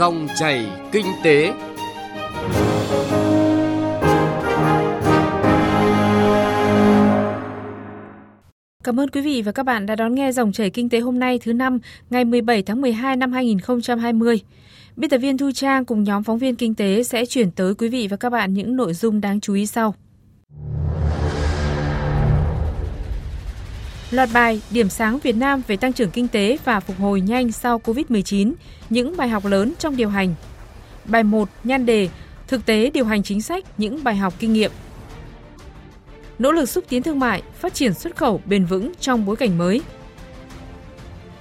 Dòng 0.00 0.28
chảy 0.38 0.66
kinh 0.92 1.06
tế. 1.24 1.52
Cảm 8.84 9.00
ơn 9.00 9.08
quý 9.12 9.20
vị 9.20 9.42
và 9.42 9.52
các 9.52 9.62
bạn 9.62 9.86
đã 9.86 9.96
đón 9.96 10.14
nghe 10.14 10.32
dòng 10.32 10.52
chảy 10.52 10.70
kinh 10.70 10.88
tế 10.88 11.00
hôm 11.00 11.18
nay 11.18 11.38
thứ 11.38 11.52
năm, 11.52 11.78
ngày 12.10 12.24
17 12.24 12.62
tháng 12.62 12.80
12 12.80 13.16
năm 13.16 13.32
2020. 13.32 14.40
Biên 14.96 15.10
tập 15.10 15.18
viên 15.18 15.38
Thu 15.38 15.50
Trang 15.52 15.84
cùng 15.84 16.02
nhóm 16.02 16.24
phóng 16.24 16.38
viên 16.38 16.56
kinh 16.56 16.74
tế 16.74 17.02
sẽ 17.02 17.26
chuyển 17.26 17.50
tới 17.50 17.74
quý 17.74 17.88
vị 17.88 18.08
và 18.10 18.16
các 18.16 18.30
bạn 18.30 18.54
những 18.54 18.76
nội 18.76 18.94
dung 18.94 19.20
đáng 19.20 19.40
chú 19.40 19.54
ý 19.54 19.66
sau. 19.66 19.94
Loạt 24.10 24.28
bài 24.32 24.62
Điểm 24.70 24.88
sáng 24.88 25.18
Việt 25.18 25.36
Nam 25.36 25.62
về 25.66 25.76
tăng 25.76 25.92
trưởng 25.92 26.10
kinh 26.10 26.28
tế 26.28 26.58
và 26.64 26.80
phục 26.80 26.98
hồi 26.98 27.20
nhanh 27.20 27.52
sau 27.52 27.80
Covid-19, 27.84 28.52
những 28.90 29.16
bài 29.16 29.28
học 29.28 29.44
lớn 29.46 29.72
trong 29.78 29.96
điều 29.96 30.08
hành. 30.08 30.34
Bài 31.04 31.22
1 31.22 31.48
nhan 31.64 31.86
đề 31.86 32.08
Thực 32.48 32.66
tế 32.66 32.90
điều 32.90 33.04
hành 33.04 33.22
chính 33.22 33.42
sách, 33.42 33.64
những 33.78 34.04
bài 34.04 34.16
học 34.16 34.34
kinh 34.38 34.52
nghiệm. 34.52 34.70
Nỗ 36.38 36.52
lực 36.52 36.68
xúc 36.68 36.84
tiến 36.88 37.02
thương 37.02 37.18
mại, 37.18 37.42
phát 37.60 37.74
triển 37.74 37.94
xuất 37.94 38.16
khẩu 38.16 38.40
bền 38.46 38.64
vững 38.64 38.92
trong 39.00 39.26
bối 39.26 39.36
cảnh 39.36 39.58
mới. 39.58 39.82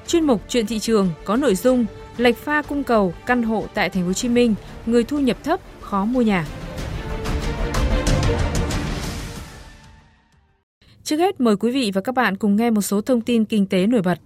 Chuyên 0.07 0.23
mục 0.23 0.41
chuyện 0.47 0.65
thị 0.65 0.79
trường 0.79 1.09
có 1.25 1.35
nội 1.35 1.55
dung 1.55 1.85
lệch 2.17 2.37
pha 2.37 2.61
cung 2.61 2.83
cầu 2.83 3.13
căn 3.25 3.43
hộ 3.43 3.65
tại 3.73 3.89
thành 3.89 4.03
phố 4.03 4.07
Hồ 4.07 4.13
Chí 4.13 4.29
Minh, 4.29 4.55
người 4.85 5.03
thu 5.03 5.19
nhập 5.19 5.37
thấp 5.43 5.59
khó 5.81 6.05
mua 6.05 6.21
nhà. 6.21 6.45
Trước 11.09 11.19
hết 11.19 11.41
mời 11.41 11.55
quý 11.55 11.71
vị 11.71 11.91
và 11.93 12.01
các 12.01 12.15
bạn 12.15 12.37
cùng 12.37 12.55
nghe 12.55 12.69
một 12.69 12.81
số 12.81 13.01
thông 13.01 13.21
tin 13.21 13.45
kinh 13.45 13.65
tế 13.65 13.87
nổi 13.87 14.01
bật. 14.01 14.19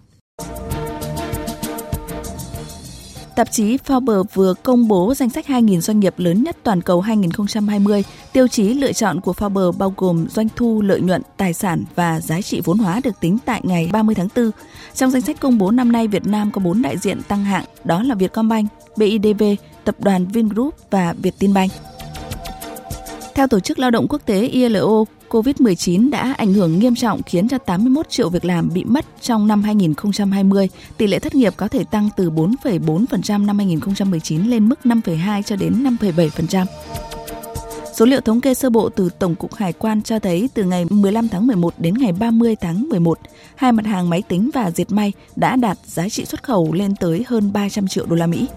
Tạp 3.35 3.51
chí 3.51 3.77
Forbes 3.77 4.23
vừa 4.33 4.53
công 4.63 4.87
bố 4.87 5.13
danh 5.15 5.29
sách 5.29 5.45
2.000 5.47 5.79
doanh 5.79 5.99
nghiệp 5.99 6.13
lớn 6.17 6.43
nhất 6.43 6.57
toàn 6.63 6.81
cầu 6.81 7.01
2020. 7.01 8.03
Tiêu 8.33 8.47
chí 8.47 8.73
lựa 8.73 8.93
chọn 8.93 9.21
của 9.21 9.31
Forbes 9.31 9.71
bao 9.71 9.93
gồm 9.97 10.27
doanh 10.29 10.47
thu, 10.55 10.81
lợi 10.81 11.01
nhuận, 11.01 11.21
tài 11.37 11.53
sản 11.53 11.83
và 11.95 12.19
giá 12.19 12.41
trị 12.41 12.61
vốn 12.63 12.77
hóa 12.77 12.99
được 13.03 13.19
tính 13.19 13.37
tại 13.45 13.61
ngày 13.63 13.89
30 13.91 14.15
tháng 14.15 14.27
4. 14.35 14.51
Trong 14.93 15.11
danh 15.11 15.21
sách 15.21 15.39
công 15.39 15.57
bố 15.57 15.71
năm 15.71 15.91
nay, 15.91 16.07
Việt 16.07 16.27
Nam 16.27 16.51
có 16.51 16.61
4 16.61 16.81
đại 16.81 16.97
diện 16.97 17.21
tăng 17.27 17.43
hạng, 17.43 17.65
đó 17.83 18.03
là 18.03 18.15
Vietcombank, 18.15 18.71
BIDV, 18.97 19.43
Tập 19.83 19.95
đoàn 19.99 20.25
Vingroup 20.25 20.75
và 20.91 21.13
Vietinbank. 21.13 21.71
Theo 23.35 23.47
Tổ 23.47 23.59
chức 23.59 23.79
Lao 23.79 23.91
động 23.91 24.07
Quốc 24.09 24.21
tế 24.25 24.41
ILO, 24.41 25.03
COVID-19 25.33 26.09
đã 26.09 26.33
ảnh 26.37 26.53
hưởng 26.53 26.79
nghiêm 26.79 26.95
trọng 26.95 27.23
khiến 27.23 27.47
cho 27.47 27.57
81 27.57 28.09
triệu 28.09 28.29
việc 28.29 28.45
làm 28.45 28.69
bị 28.73 28.83
mất 28.83 29.05
trong 29.21 29.47
năm 29.47 29.63
2020. 29.63 30.69
Tỷ 30.97 31.07
lệ 31.07 31.19
thất 31.19 31.35
nghiệp 31.35 31.53
có 31.57 31.67
thể 31.67 31.83
tăng 31.83 32.09
từ 32.17 32.29
4,4% 32.31 33.45
năm 33.45 33.57
2019 33.57 34.43
lên 34.43 34.69
mức 34.69 34.79
5,2 34.83 35.41
cho 35.41 35.55
đến 35.55 35.83
5,7%. 36.01 36.65
Số 37.95 38.05
liệu 38.05 38.21
thống 38.21 38.41
kê 38.41 38.53
sơ 38.53 38.69
bộ 38.69 38.89
từ 38.89 39.09
Tổng 39.19 39.35
cục 39.35 39.53
Hải 39.53 39.73
quan 39.73 40.01
cho 40.01 40.19
thấy 40.19 40.49
từ 40.53 40.63
ngày 40.63 40.85
15 40.89 41.29
tháng 41.29 41.47
11 41.47 41.73
đến 41.77 41.93
ngày 41.93 42.11
30 42.11 42.55
tháng 42.55 42.89
11, 42.89 43.19
hai 43.55 43.71
mặt 43.71 43.85
hàng 43.85 44.09
máy 44.09 44.23
tính 44.27 44.49
và 44.53 44.71
dệt 44.71 44.91
may 44.91 45.13
đã 45.35 45.55
đạt 45.55 45.77
giá 45.85 46.09
trị 46.09 46.25
xuất 46.25 46.43
khẩu 46.43 46.73
lên 46.73 46.95
tới 46.95 47.23
hơn 47.27 47.53
300 47.53 47.87
triệu 47.87 48.05
đô 48.05 48.15
la 48.15 48.27
Mỹ. 48.27 48.47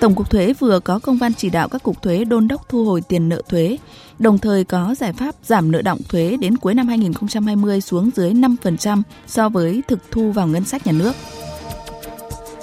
Tổng 0.00 0.14
cục 0.14 0.30
Thuế 0.30 0.52
vừa 0.58 0.80
có 0.80 0.98
công 0.98 1.18
văn 1.18 1.34
chỉ 1.34 1.50
đạo 1.50 1.68
các 1.68 1.82
cục 1.82 2.02
thuế 2.02 2.24
đôn 2.24 2.48
đốc 2.48 2.68
thu 2.68 2.84
hồi 2.84 3.00
tiền 3.00 3.28
nợ 3.28 3.42
thuế, 3.48 3.78
đồng 4.18 4.38
thời 4.38 4.64
có 4.64 4.94
giải 4.98 5.12
pháp 5.12 5.34
giảm 5.44 5.72
nợ 5.72 5.82
động 5.82 5.98
thuế 6.08 6.36
đến 6.40 6.56
cuối 6.56 6.74
năm 6.74 6.88
2020 6.88 7.80
xuống 7.80 8.10
dưới 8.16 8.32
5% 8.32 9.02
so 9.26 9.48
với 9.48 9.82
thực 9.88 9.98
thu 10.10 10.32
vào 10.32 10.46
ngân 10.46 10.64
sách 10.64 10.86
nhà 10.86 10.92
nước. 10.92 11.12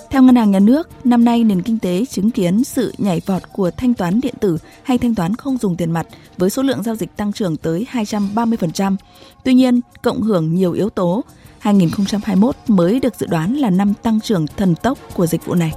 Theo 0.09 0.23
Ngân 0.23 0.35
hàng 0.35 0.51
Nhà 0.51 0.59
nước, 0.59 0.89
năm 1.03 1.25
nay 1.25 1.43
nền 1.43 1.61
kinh 1.61 1.79
tế 1.79 2.05
chứng 2.05 2.31
kiến 2.31 2.63
sự 2.63 2.93
nhảy 2.97 3.21
vọt 3.25 3.41
của 3.53 3.71
thanh 3.77 3.93
toán 3.93 4.21
điện 4.21 4.33
tử 4.39 4.57
hay 4.83 4.97
thanh 4.97 5.15
toán 5.15 5.35
không 5.35 5.57
dùng 5.57 5.75
tiền 5.75 5.91
mặt 5.91 6.07
với 6.37 6.49
số 6.49 6.63
lượng 6.63 6.83
giao 6.83 6.95
dịch 6.95 7.17
tăng 7.17 7.33
trưởng 7.33 7.57
tới 7.57 7.87
230%. 7.91 8.95
Tuy 9.43 9.53
nhiên, 9.53 9.81
cộng 10.01 10.21
hưởng 10.21 10.55
nhiều 10.55 10.73
yếu 10.73 10.89
tố, 10.89 11.23
2021 11.59 12.55
mới 12.67 12.99
được 12.99 13.13
dự 13.19 13.27
đoán 13.27 13.53
là 13.55 13.69
năm 13.69 13.93
tăng 14.03 14.21
trưởng 14.21 14.47
thần 14.47 14.75
tốc 14.75 14.97
của 15.13 15.27
dịch 15.27 15.45
vụ 15.45 15.55
này. 15.55 15.71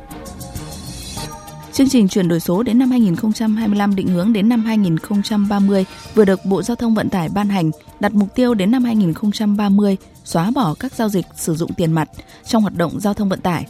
Chương 1.79 1.89
trình 1.89 2.09
chuyển 2.09 2.29
đổi 2.29 2.41
số 2.41 2.63
đến 2.63 2.79
năm 2.79 2.91
2025 2.91 3.95
định 3.95 4.09
hướng 4.09 4.33
đến 4.33 4.49
năm 4.49 4.65
2030 4.65 5.85
vừa 6.15 6.25
được 6.25 6.45
Bộ 6.45 6.63
Giao 6.63 6.77
thông 6.77 6.95
Vận 6.95 7.09
tải 7.09 7.29
ban 7.35 7.49
hành, 7.49 7.71
đặt 8.01 8.15
mục 8.15 8.35
tiêu 8.35 8.55
đến 8.55 8.71
năm 8.71 8.85
2030 8.85 9.97
xóa 10.25 10.51
bỏ 10.51 10.75
các 10.81 10.93
giao 10.93 11.09
dịch 11.09 11.27
sử 11.37 11.55
dụng 11.55 11.73
tiền 11.75 11.93
mặt 11.93 12.09
trong 12.47 12.63
hoạt 12.63 12.75
động 12.75 13.01
giao 13.01 13.15
thông 13.15 13.29
vận 13.29 13.41
tải. 13.41 13.67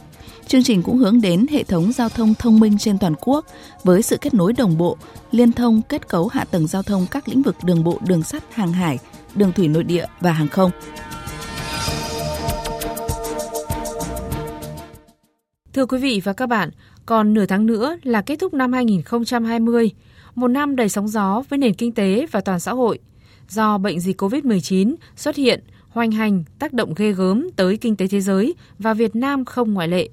Chương 0.47 0.63
trình 0.63 0.83
cũng 0.83 0.97
hướng 0.97 1.21
đến 1.21 1.45
hệ 1.51 1.63
thống 1.63 1.91
giao 1.91 2.09
thông 2.09 2.33
thông 2.33 2.59
minh 2.59 2.77
trên 2.77 2.97
toàn 2.97 3.13
quốc 3.21 3.45
với 3.83 4.01
sự 4.01 4.17
kết 4.21 4.33
nối 4.33 4.53
đồng 4.53 4.77
bộ, 4.77 4.97
liên 5.31 5.51
thông 5.51 5.81
kết 5.81 6.07
cấu 6.07 6.27
hạ 6.27 6.45
tầng 6.51 6.67
giao 6.67 6.83
thông 6.83 7.07
các 7.11 7.27
lĩnh 7.27 7.41
vực 7.41 7.55
đường 7.63 7.83
bộ, 7.83 7.99
đường 8.07 8.23
sắt, 8.23 8.43
hàng 8.53 8.73
hải, 8.73 8.99
đường 9.35 9.51
thủy 9.51 9.67
nội 9.67 9.83
địa 9.83 10.05
và 10.19 10.31
hàng 10.31 10.47
không. 10.47 10.71
Thưa 15.73 15.85
quý 15.85 15.97
vị 15.97 16.21
và 16.23 16.33
các 16.33 16.49
bạn, 16.49 16.69
còn 17.09 17.33
nửa 17.33 17.45
tháng 17.45 17.65
nữa 17.65 17.97
là 18.03 18.21
kết 18.21 18.39
thúc 18.39 18.53
năm 18.53 18.73
2020, 18.73 19.91
một 20.35 20.47
năm 20.47 20.75
đầy 20.75 20.89
sóng 20.89 21.07
gió 21.07 21.43
với 21.49 21.59
nền 21.59 21.73
kinh 21.73 21.91
tế 21.91 22.27
và 22.31 22.41
toàn 22.41 22.59
xã 22.59 22.73
hội. 22.73 22.99
Do 23.47 23.77
bệnh 23.77 23.99
dịch 23.99 24.21
COVID-19 24.21 24.95
xuất 25.15 25.35
hiện, 25.35 25.63
hoành 25.89 26.11
hành, 26.11 26.43
tác 26.59 26.73
động 26.73 26.93
ghê 26.97 27.11
gớm 27.11 27.49
tới 27.55 27.77
kinh 27.77 27.95
tế 27.95 28.07
thế 28.07 28.21
giới 28.21 28.53
và 28.79 28.93
Việt 28.93 29.15
Nam 29.15 29.45
không 29.45 29.73
ngoại 29.73 29.87
lệ. 29.87 30.09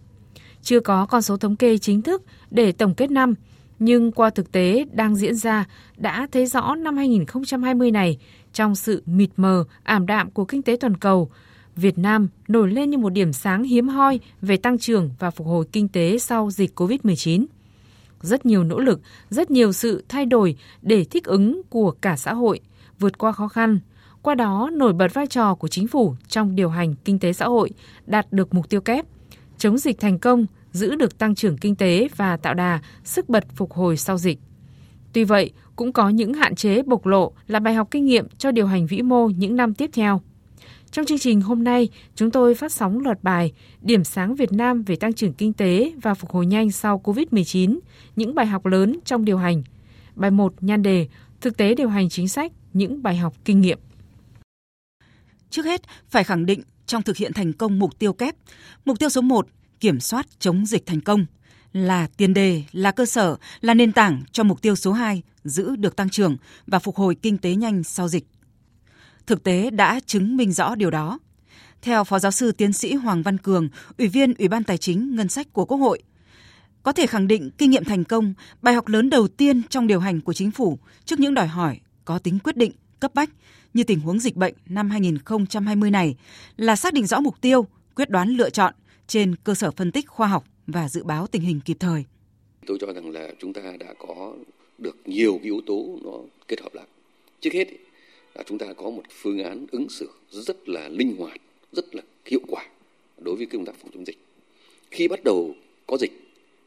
Chưa 0.62 0.80
có 0.80 1.06
con 1.06 1.22
số 1.22 1.36
thống 1.36 1.56
kê 1.56 1.78
chính 1.78 2.02
thức 2.02 2.22
để 2.50 2.72
tổng 2.72 2.94
kết 2.94 3.10
năm, 3.10 3.34
nhưng 3.78 4.12
qua 4.12 4.30
thực 4.30 4.52
tế 4.52 4.84
đang 4.92 5.16
diễn 5.16 5.34
ra 5.34 5.64
đã 5.96 6.26
thấy 6.32 6.46
rõ 6.46 6.74
năm 6.74 6.96
2020 6.96 7.90
này 7.90 8.18
trong 8.52 8.74
sự 8.74 9.02
mịt 9.06 9.30
mờ, 9.36 9.64
ảm 9.82 10.06
đạm 10.06 10.30
của 10.30 10.44
kinh 10.44 10.62
tế 10.62 10.76
toàn 10.80 10.96
cầu– 10.96 11.30
Việt 11.76 11.98
Nam 11.98 12.28
nổi 12.48 12.70
lên 12.72 12.90
như 12.90 12.98
một 12.98 13.10
điểm 13.10 13.32
sáng 13.32 13.64
hiếm 13.64 13.88
hoi 13.88 14.20
về 14.42 14.56
tăng 14.56 14.78
trưởng 14.78 15.10
và 15.18 15.30
phục 15.30 15.46
hồi 15.46 15.64
kinh 15.72 15.88
tế 15.88 16.18
sau 16.18 16.50
dịch 16.50 16.80
COVID-19. 16.80 17.44
Rất 18.20 18.46
nhiều 18.46 18.64
nỗ 18.64 18.78
lực, 18.80 19.00
rất 19.30 19.50
nhiều 19.50 19.72
sự 19.72 20.04
thay 20.08 20.26
đổi 20.26 20.56
để 20.82 21.04
thích 21.04 21.24
ứng 21.24 21.62
của 21.70 21.90
cả 21.90 22.16
xã 22.16 22.34
hội, 22.34 22.60
vượt 22.98 23.18
qua 23.18 23.32
khó 23.32 23.48
khăn, 23.48 23.78
qua 24.22 24.34
đó 24.34 24.70
nổi 24.72 24.92
bật 24.92 25.14
vai 25.14 25.26
trò 25.26 25.54
của 25.54 25.68
chính 25.68 25.88
phủ 25.88 26.14
trong 26.28 26.56
điều 26.56 26.68
hành 26.68 26.94
kinh 27.04 27.18
tế 27.18 27.32
xã 27.32 27.46
hội, 27.46 27.70
đạt 28.06 28.32
được 28.32 28.54
mục 28.54 28.68
tiêu 28.68 28.80
kép, 28.80 29.06
chống 29.58 29.78
dịch 29.78 30.00
thành 30.00 30.18
công, 30.18 30.46
giữ 30.72 30.94
được 30.94 31.18
tăng 31.18 31.34
trưởng 31.34 31.58
kinh 31.58 31.76
tế 31.76 32.08
và 32.16 32.36
tạo 32.36 32.54
đà 32.54 32.80
sức 33.04 33.28
bật 33.28 33.44
phục 33.54 33.72
hồi 33.72 33.96
sau 33.96 34.18
dịch. 34.18 34.38
Tuy 35.12 35.24
vậy, 35.24 35.52
cũng 35.76 35.92
có 35.92 36.08
những 36.08 36.34
hạn 36.34 36.54
chế 36.54 36.82
bộc 36.82 37.06
lộ 37.06 37.32
là 37.46 37.60
bài 37.60 37.74
học 37.74 37.88
kinh 37.90 38.04
nghiệm 38.04 38.28
cho 38.38 38.50
điều 38.50 38.66
hành 38.66 38.86
vĩ 38.86 39.02
mô 39.02 39.28
những 39.28 39.56
năm 39.56 39.74
tiếp 39.74 39.90
theo. 39.92 40.20
Trong 40.90 41.06
chương 41.06 41.18
trình 41.18 41.40
hôm 41.40 41.64
nay, 41.64 41.88
chúng 42.14 42.30
tôi 42.30 42.54
phát 42.54 42.72
sóng 42.72 42.98
loạt 42.98 43.22
bài 43.22 43.52
Điểm 43.80 44.04
sáng 44.04 44.34
Việt 44.34 44.52
Nam 44.52 44.82
về 44.82 44.96
tăng 44.96 45.12
trưởng 45.12 45.32
kinh 45.32 45.52
tế 45.52 45.92
và 46.02 46.14
phục 46.14 46.30
hồi 46.30 46.46
nhanh 46.46 46.70
sau 46.70 47.00
COVID-19, 47.04 47.78
những 48.16 48.34
bài 48.34 48.46
học 48.46 48.66
lớn 48.66 48.98
trong 49.04 49.24
điều 49.24 49.38
hành. 49.38 49.62
Bài 50.14 50.30
1 50.30 50.54
nhan 50.60 50.82
đề 50.82 51.08
Thực 51.40 51.56
tế 51.56 51.74
điều 51.74 51.88
hành 51.88 52.08
chính 52.08 52.28
sách, 52.28 52.52
những 52.72 53.02
bài 53.02 53.16
học 53.16 53.34
kinh 53.44 53.60
nghiệm. 53.60 53.78
Trước 55.50 55.64
hết, 55.64 55.82
phải 56.08 56.24
khẳng 56.24 56.46
định 56.46 56.62
trong 56.86 57.02
thực 57.02 57.16
hiện 57.16 57.32
thành 57.32 57.52
công 57.52 57.78
mục 57.78 57.98
tiêu 57.98 58.12
kép, 58.12 58.34
mục 58.84 58.98
tiêu 58.98 59.08
số 59.08 59.20
1, 59.20 59.48
kiểm 59.80 60.00
soát 60.00 60.26
chống 60.38 60.66
dịch 60.66 60.86
thành 60.86 61.00
công, 61.00 61.26
là 61.72 62.08
tiền 62.16 62.34
đề, 62.34 62.62
là 62.72 62.90
cơ 62.90 63.06
sở, 63.06 63.36
là 63.60 63.74
nền 63.74 63.92
tảng 63.92 64.22
cho 64.32 64.44
mục 64.44 64.62
tiêu 64.62 64.76
số 64.76 64.92
2, 64.92 65.22
giữ 65.44 65.76
được 65.76 65.96
tăng 65.96 66.10
trưởng 66.10 66.36
và 66.66 66.78
phục 66.78 66.96
hồi 66.96 67.14
kinh 67.14 67.38
tế 67.38 67.54
nhanh 67.54 67.82
sau 67.82 68.08
dịch. 68.08 68.24
Thực 69.26 69.42
tế 69.42 69.70
đã 69.70 70.00
chứng 70.06 70.36
minh 70.36 70.52
rõ 70.52 70.74
điều 70.74 70.90
đó. 70.90 71.18
Theo 71.82 72.04
Phó 72.04 72.18
Giáo 72.18 72.32
sư 72.32 72.52
Tiến 72.52 72.72
sĩ 72.72 72.94
Hoàng 72.94 73.22
Văn 73.22 73.38
Cường, 73.38 73.68
Ủy 73.98 74.08
viên 74.08 74.34
Ủy 74.34 74.48
ban 74.48 74.64
Tài 74.64 74.78
chính 74.78 75.16
Ngân 75.16 75.28
sách 75.28 75.52
của 75.52 75.64
Quốc 75.64 75.78
hội, 75.78 76.02
có 76.82 76.92
thể 76.92 77.06
khẳng 77.06 77.28
định 77.28 77.50
kinh 77.58 77.70
nghiệm 77.70 77.84
thành 77.84 78.04
công, 78.04 78.34
bài 78.62 78.74
học 78.74 78.88
lớn 78.88 79.10
đầu 79.10 79.28
tiên 79.28 79.62
trong 79.70 79.86
điều 79.86 80.00
hành 80.00 80.20
của 80.20 80.32
chính 80.32 80.50
phủ 80.50 80.78
trước 81.04 81.20
những 81.20 81.34
đòi 81.34 81.46
hỏi 81.46 81.80
có 82.04 82.18
tính 82.18 82.38
quyết 82.44 82.56
định, 82.56 82.72
cấp 83.00 83.14
bách 83.14 83.30
như 83.74 83.84
tình 83.84 84.00
huống 84.00 84.18
dịch 84.18 84.36
bệnh 84.36 84.54
năm 84.66 84.90
2020 84.90 85.90
này 85.90 86.16
là 86.56 86.76
xác 86.76 86.92
định 86.92 87.06
rõ 87.06 87.20
mục 87.20 87.40
tiêu, 87.40 87.66
quyết 87.94 88.10
đoán 88.10 88.28
lựa 88.28 88.50
chọn 88.50 88.74
trên 89.06 89.36
cơ 89.36 89.54
sở 89.54 89.70
phân 89.70 89.92
tích 89.92 90.08
khoa 90.08 90.26
học 90.26 90.44
và 90.66 90.88
dự 90.88 91.04
báo 91.04 91.26
tình 91.26 91.42
hình 91.42 91.60
kịp 91.60 91.76
thời. 91.80 92.04
Tôi 92.66 92.78
cho 92.80 92.92
rằng 92.92 93.10
là 93.10 93.28
chúng 93.40 93.52
ta 93.52 93.62
đã 93.80 93.94
có 93.98 94.34
được 94.78 94.96
nhiều 95.04 95.32
cái 95.32 95.44
yếu 95.44 95.60
tố 95.66 95.98
nó 96.04 96.12
kết 96.48 96.60
hợp 96.60 96.74
lại. 96.74 96.86
Trước 97.40 97.50
hết 97.52 97.66
là 98.36 98.42
chúng 98.46 98.58
ta 98.58 98.72
có 98.72 98.90
một 98.90 99.02
phương 99.10 99.42
án 99.42 99.66
ứng 99.72 99.88
xử 99.88 100.08
rất 100.30 100.68
là 100.68 100.88
linh 100.88 101.16
hoạt, 101.16 101.40
rất 101.72 101.94
là 101.94 102.02
hiệu 102.24 102.40
quả 102.48 102.66
đối 103.18 103.36
với 103.36 103.46
công 103.46 103.64
tác 103.64 103.76
phòng 103.76 103.90
chống 103.94 104.06
dịch. 104.06 104.18
Khi 104.90 105.08
bắt 105.08 105.24
đầu 105.24 105.54
có 105.86 105.96
dịch 106.00 106.12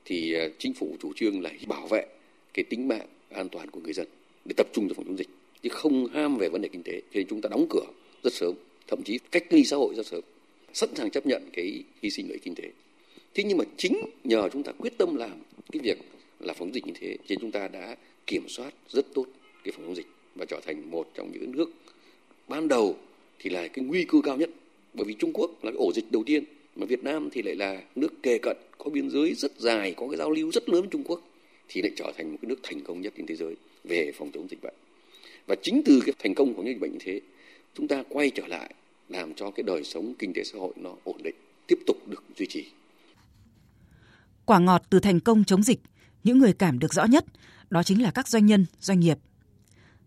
thì 0.05 0.33
à, 0.33 0.47
chính 0.57 0.73
phủ 0.73 0.95
chủ 0.99 1.13
trương 1.15 1.41
là 1.41 1.51
bảo 1.67 1.87
vệ 1.87 2.05
cái 2.53 2.65
tính 2.69 2.87
mạng 2.87 3.07
an 3.29 3.49
toàn 3.49 3.69
của 3.69 3.79
người 3.79 3.93
dân 3.93 4.07
để 4.45 4.53
tập 4.57 4.67
trung 4.73 4.87
cho 4.87 4.93
phòng 4.93 5.05
chống 5.05 5.17
dịch 5.17 5.29
chứ 5.63 5.69
không 5.69 6.07
ham 6.07 6.37
về 6.37 6.49
vấn 6.49 6.61
đề 6.61 6.69
kinh 6.69 6.83
tế. 6.83 7.01
Cho 7.01 7.17
nên 7.17 7.27
chúng 7.27 7.41
ta 7.41 7.49
đóng 7.49 7.67
cửa 7.69 7.85
rất 8.23 8.33
sớm 8.33 8.53
thậm 8.87 9.03
chí 9.03 9.19
cách 9.31 9.45
ly 9.49 9.63
xã 9.63 9.77
hội 9.77 9.95
rất 9.95 10.05
sớm 10.05 10.21
sẵn 10.73 10.95
sàng 10.95 11.11
chấp 11.11 11.25
nhận 11.25 11.49
cái 11.53 11.83
hy 12.01 12.09
sinh 12.09 12.29
lợi 12.29 12.39
kinh 12.43 12.55
tế. 12.55 12.71
Thế 13.33 13.43
nhưng 13.43 13.57
mà 13.57 13.65
chính 13.77 14.01
nhờ 14.23 14.49
chúng 14.53 14.63
ta 14.63 14.71
quyết 14.71 14.97
tâm 14.97 15.15
làm 15.15 15.37
cái 15.71 15.79
việc 15.83 15.97
là 16.39 16.53
phòng 16.53 16.73
dịch 16.73 16.87
như 16.87 16.93
thế, 16.99 17.17
thì 17.27 17.37
chúng 17.41 17.51
ta 17.51 17.67
đã 17.67 17.95
kiểm 18.27 18.43
soát 18.47 18.73
rất 18.89 19.05
tốt 19.13 19.25
cái 19.63 19.71
phòng 19.71 19.85
chống 19.85 19.95
dịch 19.95 20.07
và 20.39 20.45
trở 20.45 20.59
thành 20.65 20.91
một 20.91 21.11
trong 21.15 21.31
những 21.31 21.51
nước 21.51 21.71
ban 22.47 22.67
đầu 22.67 22.97
thì 23.39 23.49
là 23.49 23.67
cái 23.67 23.85
nguy 23.85 24.03
cơ 24.03 24.17
cao 24.23 24.37
nhất. 24.37 24.49
Bởi 24.93 25.05
vì 25.05 25.13
Trung 25.13 25.33
Quốc 25.33 25.51
là 25.63 25.71
cái 25.71 25.77
ổ 25.77 25.91
dịch 25.93 26.11
đầu 26.11 26.23
tiên, 26.25 26.43
mà 26.75 26.85
Việt 26.85 27.03
Nam 27.03 27.29
thì 27.31 27.41
lại 27.41 27.55
là 27.55 27.81
nước 27.95 28.23
kề 28.23 28.37
cận, 28.37 28.57
có 28.77 28.89
biên 28.89 29.09
giới 29.09 29.33
rất 29.33 29.51
dài, 29.59 29.93
có 29.97 30.07
cái 30.07 30.17
giao 30.17 30.31
lưu 30.31 30.51
rất 30.51 30.69
lớn 30.69 30.81
với 30.81 30.89
Trung 30.91 31.03
Quốc, 31.03 31.21
thì 31.67 31.81
lại 31.81 31.91
trở 31.95 32.11
thành 32.17 32.31
một 32.31 32.37
cái 32.41 32.49
nước 32.49 32.59
thành 32.63 32.81
công 32.81 33.01
nhất 33.01 33.13
trên 33.17 33.25
thế 33.25 33.35
giới 33.35 33.55
về 33.83 34.11
phòng 34.17 34.31
chống 34.33 34.47
dịch 34.49 34.61
bệnh. 34.61 34.73
Và 35.47 35.55
chính 35.61 35.81
từ 35.85 36.01
cái 36.05 36.15
thành 36.19 36.35
công 36.35 36.53
của 36.53 36.63
những 36.63 36.73
dịch 36.73 36.79
bệnh 36.79 36.91
như 36.91 36.99
thế, 37.01 37.21
chúng 37.73 37.87
ta 37.87 38.03
quay 38.09 38.29
trở 38.29 38.47
lại 38.47 38.73
làm 39.09 39.33
cho 39.33 39.51
cái 39.51 39.63
đời 39.63 39.83
sống 39.83 40.13
kinh 40.19 40.33
tế 40.33 40.43
xã 40.43 40.59
hội 40.59 40.73
nó 40.75 40.95
ổn 41.03 41.23
định, 41.23 41.35
tiếp 41.67 41.79
tục 41.87 42.07
được 42.07 42.23
duy 42.37 42.45
trì. 42.45 42.65
Quả 44.45 44.59
ngọt 44.59 44.83
từ 44.89 44.99
thành 44.99 45.19
công 45.19 45.43
chống 45.43 45.63
dịch, 45.63 45.79
những 46.23 46.39
người 46.39 46.53
cảm 46.53 46.79
được 46.79 46.93
rõ 46.93 47.05
nhất, 47.05 47.25
đó 47.69 47.83
chính 47.83 48.03
là 48.03 48.11
các 48.11 48.27
doanh 48.27 48.45
nhân, 48.45 48.65
doanh 48.79 48.99
nghiệp. 48.99 49.17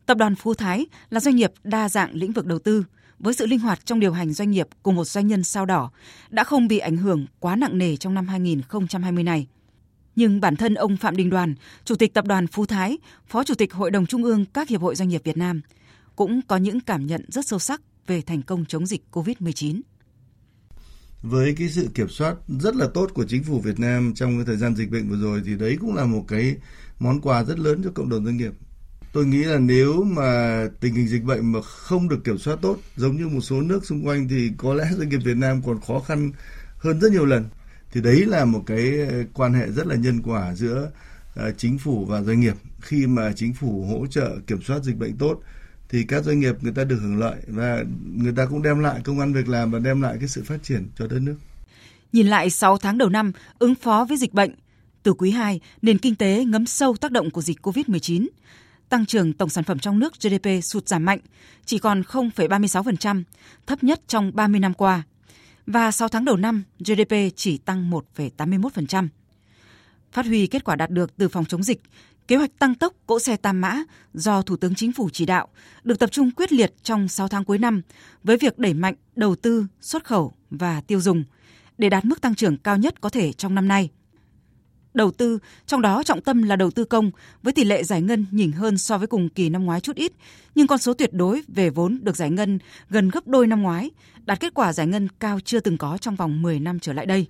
Tập 0.07 0.19
đoàn 0.19 0.35
Phú 0.35 0.55
Thái 0.55 0.87
là 1.11 1.21
doanh 1.21 1.37
nghiệp 1.37 1.53
đa 1.65 1.89
dạng 1.89 2.15
lĩnh 2.15 2.33
vực 2.33 2.47
đầu 2.47 2.59
tư, 2.59 2.85
với 3.19 3.35
sự 3.35 3.47
linh 3.47 3.59
hoạt 3.59 3.87
trong 3.87 4.01
điều 4.01 4.13
hành 4.13 4.33
doanh 4.33 4.51
nghiệp 4.51 4.69
của 4.83 4.93
một 4.93 5.05
doanh 5.05 5.27
nhân 5.27 5.43
sao 5.43 5.67
đỏ 5.67 5.91
đã 6.31 6.45
không 6.45 6.69
bị 6.69 6.79
ảnh 6.79 6.97
hưởng 6.97 7.27
quá 7.39 7.57
nặng 7.57 7.79
nề 7.79 7.97
trong 7.97 8.15
năm 8.15 8.29
2020 8.29 9.25
này. 9.25 9.47
Nhưng 10.17 10.41
bản 10.41 10.57
thân 10.57 10.75
ông 10.75 10.97
Phạm 10.97 11.17
Đình 11.17 11.31
Đoàn, 11.31 11.55
Chủ 11.85 11.95
tịch 11.95 12.15
Tập 12.15 12.27
đoàn 12.27 12.47
Phú 12.47 12.67
Thái, 12.67 12.99
Phó 13.29 13.45
Chủ 13.45 13.55
tịch 13.55 13.73
Hội 13.73 13.91
đồng 13.91 14.07
Trung 14.07 14.25
ương 14.25 14.45
các 14.45 14.69
Hiệp 14.69 14.81
hội 14.81 14.95
Doanh 14.95 15.09
nghiệp 15.09 15.23
Việt 15.25 15.37
Nam, 15.37 15.61
cũng 16.17 16.41
có 16.49 16.57
những 16.57 16.81
cảm 16.81 17.07
nhận 17.07 17.25
rất 17.29 17.47
sâu 17.47 17.59
sắc 17.59 17.81
về 18.07 18.21
thành 18.21 18.43
công 18.43 18.65
chống 18.65 18.87
dịch 18.87 19.03
COVID-19. 19.13 19.81
Với 21.23 21.55
cái 21.59 21.69
sự 21.69 21.89
kiểm 21.95 22.09
soát 22.09 22.37
rất 22.61 22.77
là 22.77 22.87
tốt 22.95 23.11
của 23.15 23.25
chính 23.25 23.45
phủ 23.45 23.61
Việt 23.61 23.81
Nam 23.81 24.13
trong 24.15 24.37
cái 24.37 24.47
thời 24.47 24.57
gian 24.57 24.77
dịch 24.77 24.91
bệnh 24.91 25.09
vừa 25.09 25.17
rồi 25.17 25.43
thì 25.47 25.57
đấy 25.57 25.77
cũng 25.81 25.95
là 25.95 26.05
một 26.05 26.25
cái 26.29 26.57
món 26.99 27.21
quà 27.21 27.45
rất 27.45 27.59
lớn 27.59 27.81
cho 27.85 27.91
cộng 27.95 28.09
đồng 28.09 28.25
doanh 28.25 28.37
nghiệp 28.37 28.53
tôi 29.13 29.27
nghĩ 29.27 29.45
là 29.45 29.59
nếu 29.59 30.05
mà 30.05 30.63
tình 30.81 30.95
hình 30.95 31.09
dịch 31.09 31.25
bệnh 31.25 31.53
mà 31.53 31.63
không 31.63 32.09
được 32.09 32.25
kiểm 32.25 32.39
soát 32.39 32.59
tốt 32.63 32.79
giống 32.97 33.17
như 33.17 33.29
một 33.29 33.41
số 33.41 33.61
nước 33.61 33.85
xung 33.85 34.07
quanh 34.07 34.29
thì 34.29 34.51
có 34.57 34.75
lẽ 34.75 34.85
doanh 34.97 35.09
nghiệp 35.09 35.21
Việt 35.25 35.37
Nam 35.37 35.63
còn 35.67 35.81
khó 35.81 36.01
khăn 36.01 36.33
hơn 36.79 37.01
rất 37.01 37.13
nhiều 37.13 37.27
lần. 37.27 37.45
Thì 37.93 38.01
đấy 38.01 38.25
là 38.27 38.45
một 38.45 38.63
cái 38.67 38.99
ờ, 39.11 39.25
quan 39.35 39.55
hệ 39.55 39.71
rất 39.71 39.87
là 39.87 39.95
nhân 39.95 40.23
quả 40.23 40.55
giữa 40.55 40.91
uh, 41.41 41.59
chính 41.59 41.79
phủ 41.79 42.05
và 42.05 42.23
doanh 42.23 42.41
nghiệp. 42.41 42.55
Khi 42.81 43.07
mà 43.07 43.33
chính 43.37 43.55
phủ 43.55 43.87
hỗ 43.91 44.07
trợ 44.07 44.37
kiểm 44.47 44.63
soát 44.63 44.83
dịch 44.83 44.97
bệnh 44.97 45.17
tốt 45.17 45.41
thì 45.89 46.05
các 46.05 46.25
doanh 46.25 46.41
nghiệp 46.41 46.55
người 46.61 46.73
ta 46.73 46.85
được 46.85 46.99
hưởng 47.03 47.19
lợi 47.19 47.37
và 47.47 47.85
người 48.17 48.33
ta 48.37 48.47
cũng 48.47 48.63
đem 48.63 48.79
lại 48.79 49.01
công 49.05 49.21
an 49.21 49.33
việc 49.33 49.49
làm 49.49 49.71
và 49.71 49.79
đem 49.79 50.03
lại 50.03 50.17
cái 50.21 50.29
sự 50.29 50.43
phát 50.45 50.63
triển 50.63 50.89
cho 50.99 51.07
đất 51.07 51.19
nước. 51.19 51.37
Nhìn 52.13 52.27
lại 52.27 52.51
6 52.51 52.79
tháng 52.79 52.99
đầu 52.99 53.09
năm 53.09 53.33
ứng 53.59 53.75
phó 53.75 54.07
với 54.09 54.17
dịch 54.17 54.35
bệnh, 54.35 54.55
từ 55.03 55.13
quý 55.13 55.31
2, 55.31 55.61
nền 55.83 55.99
kinh 55.99 56.15
tế 56.15 56.45
ngấm 56.45 56.67
sâu 56.67 56.97
tác 56.97 57.13
động 57.13 57.31
của 57.31 57.43
dịch 57.43 57.59
COVID-19 57.63 58.27
tăng 58.93 59.07
trưởng 59.07 59.33
tổng 59.33 59.49
sản 59.49 59.65
phẩm 59.65 59.79
trong 59.79 59.99
nước 59.99 60.13
GDP 60.23 60.49
sụt 60.63 60.89
giảm 60.89 61.05
mạnh, 61.05 61.19
chỉ 61.65 61.79
còn 61.79 62.03
0,36%, 62.03 63.23
thấp 63.67 63.85
nhất 63.85 64.01
trong 64.07 64.31
30 64.35 64.61
năm 64.61 64.75
qua. 64.75 65.03
Và 65.67 65.91
6 65.91 66.09
tháng 66.09 66.25
đầu 66.25 66.37
năm, 66.37 66.63
GDP 66.79 67.15
chỉ 67.37 67.59
tăng 67.59 67.91
1,81%. 67.91 69.09
Phát 70.13 70.27
huy 70.27 70.47
kết 70.47 70.65
quả 70.65 70.77
đạt 70.77 70.91
được 70.91 71.17
từ 71.17 71.29
phòng 71.29 71.45
chống 71.45 71.63
dịch, 71.63 71.81
kế 72.29 72.37
hoạch 72.37 72.59
tăng 72.59 72.75
tốc 72.75 72.95
cỗ 73.07 73.19
xe 73.19 73.37
Tam 73.37 73.61
Mã 73.61 73.83
do 74.15 74.43
Thủ 74.43 74.57
tướng 74.57 74.75
Chính 74.75 74.93
phủ 74.93 75.09
chỉ 75.13 75.27
đạo 75.27 75.49
được 75.85 75.99
tập 75.99 76.13
trung 76.13 76.31
quyết 76.31 76.53
liệt 76.53 76.73
trong 76.83 77.09
6 77.09 77.29
tháng 77.29 77.45
cuối 77.45 77.59
năm 77.59 77.83
với 78.25 78.37
việc 78.37 78.59
đẩy 78.59 78.75
mạnh 78.75 78.95
đầu 79.17 79.37
tư, 79.37 79.67
xuất 79.81 80.05
khẩu 80.05 80.33
và 80.51 80.81
tiêu 80.81 81.01
dùng 81.01 81.25
để 81.79 81.89
đạt 81.89 82.05
mức 82.05 82.21
tăng 82.21 82.35
trưởng 82.35 82.57
cao 82.57 82.77
nhất 82.77 83.01
có 83.01 83.09
thể 83.09 83.33
trong 83.33 83.55
năm 83.55 83.69
nay– 83.69 83.91
đầu 84.95 85.11
tư, 85.11 85.39
trong 85.67 85.83
đó 85.83 86.03
trọng 86.03 86.21
tâm 86.21 86.43
là 86.43 86.57
đầu 86.57 86.71
tư 86.71 86.85
công 86.85 87.11
với 87.43 87.53
tỷ 87.53 87.65
lệ 87.65 87.85
giải 87.85 88.03
ngân 88.03 88.27
nhỉnh 88.31 88.53
hơn 88.53 88.79
so 88.79 88.99
với 88.99 89.07
cùng 89.07 89.29
kỳ 89.29 89.49
năm 89.49 89.65
ngoái 89.65 89.81
chút 89.81 89.97
ít, 89.97 90.13
nhưng 90.55 90.67
con 90.67 90.79
số 90.79 90.95
tuyệt 90.95 91.13
đối 91.13 91.43
về 91.49 91.71
vốn 91.71 91.99
được 92.03 92.17
giải 92.17 92.31
ngân 92.31 92.59
gần 92.91 93.11
gấp 93.11 93.27
đôi 93.27 93.47
năm 93.47 93.63
ngoái, 93.63 93.91
đạt 94.25 94.41
kết 94.41 94.55
quả 94.55 94.73
giải 94.73 94.87
ngân 94.87 95.09
cao 95.21 95.41
chưa 95.45 95.61
từng 95.61 95.79
có 95.79 95.99
trong 95.99 96.17
vòng 96.17 96.43
10 96.43 96.61
năm 96.61 96.79
trở 96.79 96.93
lại 96.93 97.07
đây. 97.07 97.27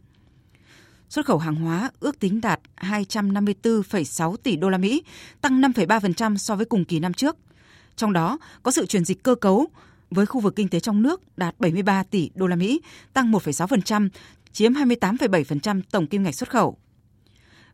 Xuất 1.08 1.26
khẩu 1.26 1.38
hàng 1.38 1.54
hóa 1.54 1.90
ước 2.00 2.18
tính 2.18 2.40
đạt 2.40 2.60
254,6 2.76 4.36
tỷ 4.36 4.56
đô 4.56 4.68
la 4.68 4.78
Mỹ, 4.78 5.02
tăng 5.40 5.60
5,3% 5.60 6.36
so 6.36 6.56
với 6.56 6.66
cùng 6.66 6.84
kỳ 6.84 7.00
năm 7.00 7.12
trước. 7.12 7.36
Trong 7.96 8.12
đó 8.12 8.38
có 8.62 8.70
sự 8.70 8.86
chuyển 8.86 9.04
dịch 9.04 9.22
cơ 9.22 9.34
cấu 9.34 9.66
với 10.10 10.26
khu 10.26 10.40
vực 10.40 10.56
kinh 10.56 10.68
tế 10.68 10.80
trong 10.80 11.02
nước 11.02 11.38
đạt 11.38 11.54
73 11.58 12.02
tỷ 12.02 12.30
đô 12.34 12.46
la 12.46 12.56
Mỹ, 12.56 12.80
tăng 13.12 13.32
1,6%, 13.32 14.08
chiếm 14.52 14.72
28,7% 14.72 15.82
tổng 15.90 16.06
kim 16.06 16.22
ngạch 16.22 16.34
xuất 16.34 16.50
khẩu. 16.50 16.76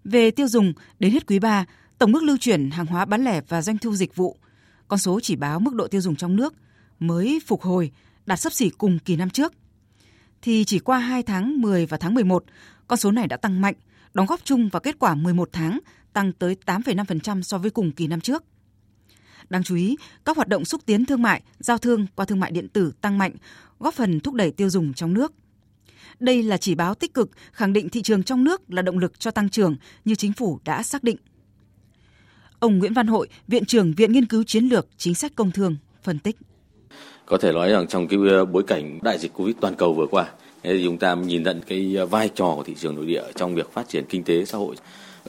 Về 0.05 0.31
tiêu 0.31 0.49
dùng, 0.49 0.73
đến 0.99 1.13
hết 1.13 1.27
quý 1.27 1.39
3, 1.39 1.65
tổng 1.99 2.13
mức 2.13 2.23
lưu 2.23 2.37
chuyển 2.37 2.71
hàng 2.71 2.87
hóa 2.87 3.05
bán 3.05 3.25
lẻ 3.25 3.41
và 3.49 3.63
doanh 3.63 3.79
thu 3.79 3.95
dịch 3.95 4.17
vụ, 4.17 4.37
con 4.89 4.99
số 4.99 5.21
chỉ 5.21 5.37
báo 5.37 5.61
mức 5.61 5.75
độ 5.75 5.89
tiêu 5.89 6.01
dùng 6.01 6.17
trong 6.17 6.37
nước 6.37 6.55
mới 6.99 7.41
phục 7.47 7.63
hồi, 7.63 7.93
đạt 8.27 8.41
sấp 8.41 8.53
xỉ 8.53 8.71
cùng 8.71 8.99
kỳ 8.99 9.17
năm 9.17 9.31
trước. 9.31 9.53
Thì 10.43 10.65
chỉ 10.65 10.79
qua 10.79 10.99
2 10.99 11.23
tháng 11.23 11.61
10 11.61 11.87
và 11.87 11.97
tháng 11.97 12.15
11, 12.15 12.45
con 12.87 12.99
số 12.99 13.11
này 13.11 13.27
đã 13.27 13.37
tăng 13.37 13.61
mạnh, 13.61 13.75
đóng 14.15 14.27
góp 14.27 14.41
chung 14.45 14.69
vào 14.69 14.81
kết 14.81 14.99
quả 14.99 15.15
11 15.15 15.49
tháng 15.53 15.79
tăng 16.13 16.33
tới 16.33 16.57
8,5% 16.67 17.43
so 17.43 17.59
với 17.59 17.71
cùng 17.71 17.93
kỳ 17.93 18.07
năm 18.07 18.21
trước. 18.21 18.45
Đáng 19.51 19.63
chú 19.63 19.77
ý, 19.77 19.97
các 20.25 20.37
hoạt 20.37 20.49
động 20.49 20.65
xúc 20.65 20.81
tiến 20.87 21.07
thương 21.07 21.23
mại, 21.23 21.43
giao 21.59 21.79
thương 21.79 22.07
qua 22.15 22.27
thương 22.27 22.41
mại 22.41 22.51
điện 22.51 22.69
tử 22.69 22.93
tăng 23.01 23.19
mạnh, 23.19 23.33
góp 23.79 23.95
phần 23.95 24.21
thúc 24.21 24.35
đẩy 24.35 24.51
tiêu 24.51 24.71
dùng 24.71 24.95
trong 24.95 25.15
nước– 25.15 25.33
đây 26.21 26.43
là 26.43 26.57
chỉ 26.57 26.75
báo 26.75 26.95
tích 26.95 27.15
cực 27.15 27.31
khẳng 27.53 27.73
định 27.73 27.89
thị 27.89 28.03
trường 28.03 28.23
trong 28.23 28.45
nước 28.45 28.63
là 28.69 28.83
động 28.83 28.99
lực 28.99 29.21
cho 29.21 29.31
tăng 29.31 29.49
trưởng 29.49 29.77
như 30.05 30.15
chính 30.15 30.33
phủ 30.33 30.59
đã 30.65 30.83
xác 30.83 31.03
định. 31.03 31.17
Ông 32.59 32.79
Nguyễn 32.79 32.93
Văn 32.93 33.07
Hội, 33.07 33.29
Viện 33.49 33.65
trưởng 33.65 33.93
Viện 33.93 34.13
Nghiên 34.13 34.27
cứu 34.27 34.45
Chiến 34.45 34.65
lược 34.65 34.87
Chính 34.97 35.15
sách 35.15 35.33
Công 35.35 35.51
thương, 35.51 35.77
phân 36.03 36.19
tích. 36.19 36.37
Có 37.27 37.39
thể 37.39 37.53
nói 37.53 37.71
rằng 37.71 37.87
trong 37.87 38.09
cái 38.09 38.19
ờ, 38.29 38.45
bối 38.45 38.63
cảnh 38.67 38.99
đại 39.03 39.19
dịch 39.19 39.33
Covid 39.35 39.57
toàn 39.61 39.75
cầu 39.75 39.95
vừa 39.95 40.07
qua, 40.07 40.29
thì 40.63 40.85
chúng 40.85 40.99
ta 40.99 41.15
nhìn 41.15 41.43
nhận 41.43 41.61
cái 41.67 41.95
ờ, 41.99 42.07
vai 42.07 42.31
trò 42.35 42.53
của 42.57 42.63
thị 42.63 42.75
trường 42.79 42.95
nội 42.95 43.07
địa 43.07 43.23
trong 43.35 43.55
việc 43.55 43.73
phát 43.73 43.89
triển 43.89 44.05
kinh 44.09 44.25
tế 44.25 44.45
xã 44.45 44.59
hội. 44.59 44.77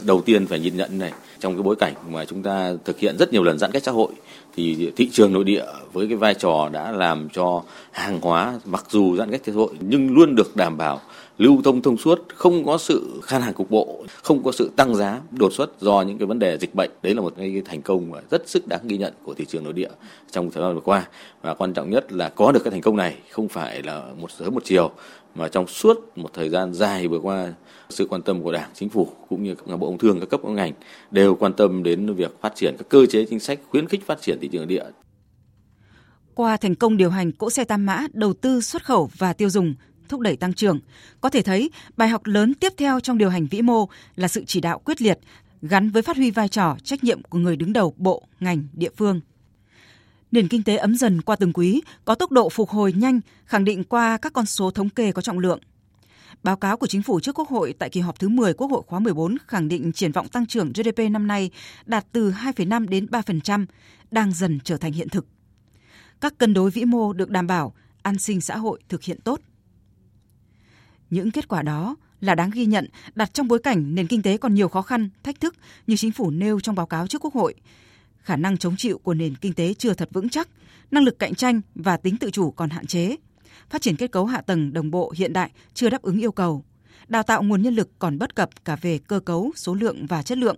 Đầu 0.06 0.22
tiên 0.22 0.48
phải 0.48 0.60
nhìn 0.60 0.78
nhận 0.78 1.00
này, 1.00 1.12
trong 1.40 1.54
cái 1.54 1.64
bối 1.64 1.76
cảnh 1.76 1.94
mà 2.10 2.26
chúng 2.26 2.44
ta 2.44 2.74
thực 2.86 3.00
hiện 3.00 3.18
rất 3.18 3.34
nhiều 3.34 3.44
lần 3.44 3.60
giãn 3.60 3.72
cách 3.72 3.84
xã 3.84 3.92
hội 3.92 4.12
thì 4.56 4.92
thị 4.96 5.10
trường 5.12 5.34
nội 5.34 5.44
địa 5.44 5.66
với 5.94 6.08
cái 6.08 6.18
vai 6.18 6.34
trò 6.34 6.70
đã 6.72 6.92
làm 6.92 7.30
cho 7.30 7.64
hàng 7.92 8.22
hóa 8.22 8.60
mặc 8.66 8.86
dù 8.90 9.18
giãn 9.18 9.32
cách 9.32 9.42
xã 9.46 9.52
hội 9.54 9.70
nhưng 9.80 10.14
luôn 10.14 10.36
được 10.36 10.56
đảm 10.56 10.78
bảo 10.78 11.02
lưu 11.40 11.62
thông 11.64 11.82
thông 11.82 11.98
suốt, 11.98 12.26
không 12.36 12.66
có 12.66 12.78
sự 12.78 13.20
khan 13.24 13.42
hàng 13.42 13.54
cục 13.54 13.72
bộ, 13.72 14.06
không 14.24 14.44
có 14.44 14.52
sự 14.52 14.72
tăng 14.76 14.96
giá 14.96 15.22
đột 15.32 15.54
xuất 15.54 15.82
do 15.82 16.02
những 16.02 16.18
cái 16.18 16.26
vấn 16.26 16.40
đề 16.40 16.58
dịch 16.58 16.76
bệnh. 16.76 16.92
Đấy 17.02 17.16
là 17.16 17.22
một 17.22 17.34
cái 17.38 17.62
thành 17.66 17.82
công 17.82 18.12
và 18.12 18.22
rất 18.32 18.50
sức 18.50 18.68
đáng 18.68 18.82
ghi 18.84 18.98
nhận 18.98 19.14
của 19.24 19.34
thị 19.34 19.46
trường 19.46 19.64
nội 19.64 19.74
địa 19.74 19.90
trong 20.32 20.52
thời 20.52 20.64
gian 20.64 20.76
vừa 20.76 20.82
qua. 20.82 21.08
Và 21.42 21.54
quan 21.54 21.74
trọng 21.74 21.90
nhất 21.90 22.12
là 22.12 22.30
có 22.30 22.52
được 22.52 22.60
cái 22.64 22.72
thành 22.72 22.82
công 22.82 22.98
này 22.98 23.18
không 23.32 23.48
phải 23.48 23.84
là 23.84 24.04
một 24.18 24.32
sớm 24.32 24.56
một 24.56 24.64
chiều 24.66 24.92
mà 25.36 25.48
trong 25.48 25.68
suốt 25.68 25.98
một 26.16 26.30
thời 26.34 26.50
gian 26.50 26.74
dài 26.74 27.08
vừa 27.08 27.20
qua 27.20 27.54
sự 27.90 28.08
quan 28.10 28.22
tâm 28.22 28.44
của 28.44 28.52
Đảng, 28.52 28.70
Chính 28.74 28.90
phủ 28.90 29.08
cũng 29.30 29.44
như 29.44 29.56
các 29.56 29.78
bộ 29.78 29.88
công 29.88 29.98
thương, 29.98 30.20
các 30.20 30.30
cấp 30.30 30.42
các 30.44 30.52
ngành 30.52 30.74
đều 31.12 31.36
quan 31.36 31.54
tâm 31.54 31.84
đến 31.84 32.14
việc 32.16 32.42
phát 32.42 32.56
triển 32.56 32.76
các 32.78 32.90
cơ 32.90 33.06
chế 33.06 33.26
chính 33.30 33.40
sách 33.40 33.60
khuyến 33.70 33.88
khích 33.88 34.06
phát 34.06 34.22
triển 34.22 34.38
thị 34.42 34.48
trường 34.52 34.62
nội 34.62 34.68
địa. 34.68 34.84
Qua 36.36 36.58
thành 36.58 36.76
công 36.76 36.98
điều 36.98 37.10
hành 37.10 37.32
cỗ 37.32 37.50
xe 37.50 37.64
tam 37.64 37.86
mã, 37.86 38.06
đầu 38.14 38.34
tư 38.34 38.62
xuất 38.62 38.86
khẩu 38.86 39.10
và 39.18 39.34
tiêu 39.34 39.50
dùng, 39.50 39.76
thúc 40.10 40.20
đẩy 40.20 40.36
tăng 40.36 40.54
trưởng, 40.54 40.80
có 41.22 41.30
thể 41.30 41.42
thấy 41.42 41.70
bài 41.98 42.10
học 42.10 42.26
lớn 42.26 42.54
tiếp 42.54 42.74
theo 42.78 43.00
trong 43.00 43.18
điều 43.18 43.30
hành 43.30 43.48
vĩ 43.48 43.62
mô 43.62 43.90
là 44.16 44.28
sự 44.28 44.44
chỉ 44.48 44.62
đạo 44.62 44.80
quyết 44.80 45.02
liệt 45.02 45.20
gắn 45.62 45.90
với 45.90 46.02
phát 46.02 46.18
huy 46.18 46.32
vai 46.32 46.48
trò 46.48 46.78
trách 46.84 47.04
nhiệm 47.04 47.24
của 47.24 47.38
người 47.38 47.56
đứng 47.56 47.74
đầu 47.74 47.94
bộ, 47.98 48.24
ngành, 48.40 48.64
địa 48.74 48.90
phương. 48.98 49.22
Nền 50.32 50.48
kinh 50.48 50.64
tế 50.64 50.78
ấm 50.78 50.96
dần 50.96 51.22
qua 51.22 51.36
từng 51.36 51.54
quý, 51.54 51.82
có 52.06 52.16
tốc 52.16 52.32
độ 52.32 52.50
phục 52.50 52.70
hồi 52.70 52.94
nhanh, 52.94 53.20
khẳng 53.46 53.66
định 53.66 53.84
qua 53.84 54.18
các 54.18 54.34
con 54.34 54.46
số 54.46 54.72
thống 54.72 54.90
kê 54.90 55.12
có 55.12 55.22
trọng 55.22 55.40
lượng. 55.40 55.60
Báo 56.44 56.56
cáo 56.56 56.78
của 56.78 56.88
chính 56.88 57.02
phủ 57.02 57.20
trước 57.20 57.40
Quốc 57.40 57.50
hội 57.50 57.74
tại 57.80 57.90
kỳ 57.90 58.00
họp 58.00 58.20
thứ 58.20 58.30
10 58.30 58.54
Quốc 58.54 58.72
hội 58.72 58.82
khóa 58.88 59.00
14 59.00 59.38
khẳng 59.48 59.68
định 59.68 59.92
triển 59.92 60.12
vọng 60.12 60.28
tăng 60.28 60.46
trưởng 60.46 60.74
GDP 60.74 61.00
năm 61.12 61.28
nay 61.28 61.52
đạt 61.86 62.06
từ 62.12 62.32
2,5 62.32 62.88
đến 62.88 63.06
3%, 63.06 63.66
đang 64.12 64.32
dần 64.32 64.60
trở 64.64 64.78
thành 64.78 64.92
hiện 64.92 65.10
thực. 65.10 65.26
Các 66.22 66.38
cân 66.38 66.54
đối 66.54 66.72
vĩ 66.72 66.86
mô 66.86 67.14
được 67.14 67.30
đảm 67.30 67.48
bảo, 67.48 67.74
an 68.02 68.20
sinh 68.20 68.42
xã 68.42 68.58
hội 68.58 68.80
thực 68.90 69.04
hiện 69.04 69.22
tốt. 69.22 69.40
Những 71.10 71.32
kết 71.32 71.48
quả 71.48 71.62
đó 71.62 71.96
là 72.22 72.36
đáng 72.36 72.52
ghi 72.54 72.66
nhận 72.66 72.88
đặt 73.16 73.34
trong 73.34 73.48
bối 73.48 73.60
cảnh 73.60 73.96
nền 73.96 74.08
kinh 74.08 74.22
tế 74.22 74.38
còn 74.38 74.54
nhiều 74.54 74.70
khó 74.70 74.82
khăn, 74.82 75.10
thách 75.24 75.40
thức 75.40 75.56
như 75.88 75.96
chính 75.96 76.12
phủ 76.12 76.32
nêu 76.32 76.60
trong 76.60 76.76
báo 76.76 76.86
cáo 76.86 77.08
trước 77.08 77.22
Quốc 77.22 77.34
hội. 77.34 77.54
Khả 78.22 78.36
năng 78.36 78.58
chống 78.58 78.76
chịu 78.78 78.98
của 78.98 79.14
nền 79.14 79.36
kinh 79.36 79.54
tế 79.54 79.74
chưa 79.74 79.94
thật 79.94 80.10
vững 80.12 80.30
chắc, 80.30 80.50
năng 80.92 81.04
lực 81.04 81.20
cạnh 81.20 81.36
tranh 81.36 81.62
và 81.76 81.98
tính 81.98 82.18
tự 82.18 82.32
chủ 82.32 82.52
còn 82.52 82.70
hạn 82.70 82.86
chế– 82.86 83.16
phát 83.70 83.82
triển 83.82 83.96
kết 83.96 84.12
cấu 84.12 84.26
hạ 84.26 84.42
tầng 84.42 84.74
đồng 84.74 84.92
bộ 84.92 85.14
hiện 85.18 85.34
đại 85.34 85.52
chưa 85.74 85.90
đáp 85.90 86.02
ứng 86.02 86.20
yêu 86.20 86.32
cầu, 86.32 86.64
đào 87.08 87.24
tạo 87.24 87.44
nguồn 87.44 87.62
nhân 87.62 87.76
lực 87.76 87.90
còn 88.00 88.18
bất 88.18 88.36
cập 88.36 88.66
cả 88.66 88.76
về 88.82 89.00
cơ 89.08 89.20
cấu, 89.20 89.52
số 89.56 89.74
lượng 89.74 90.06
và 90.06 90.24
chất 90.24 90.38
lượng. 90.38 90.58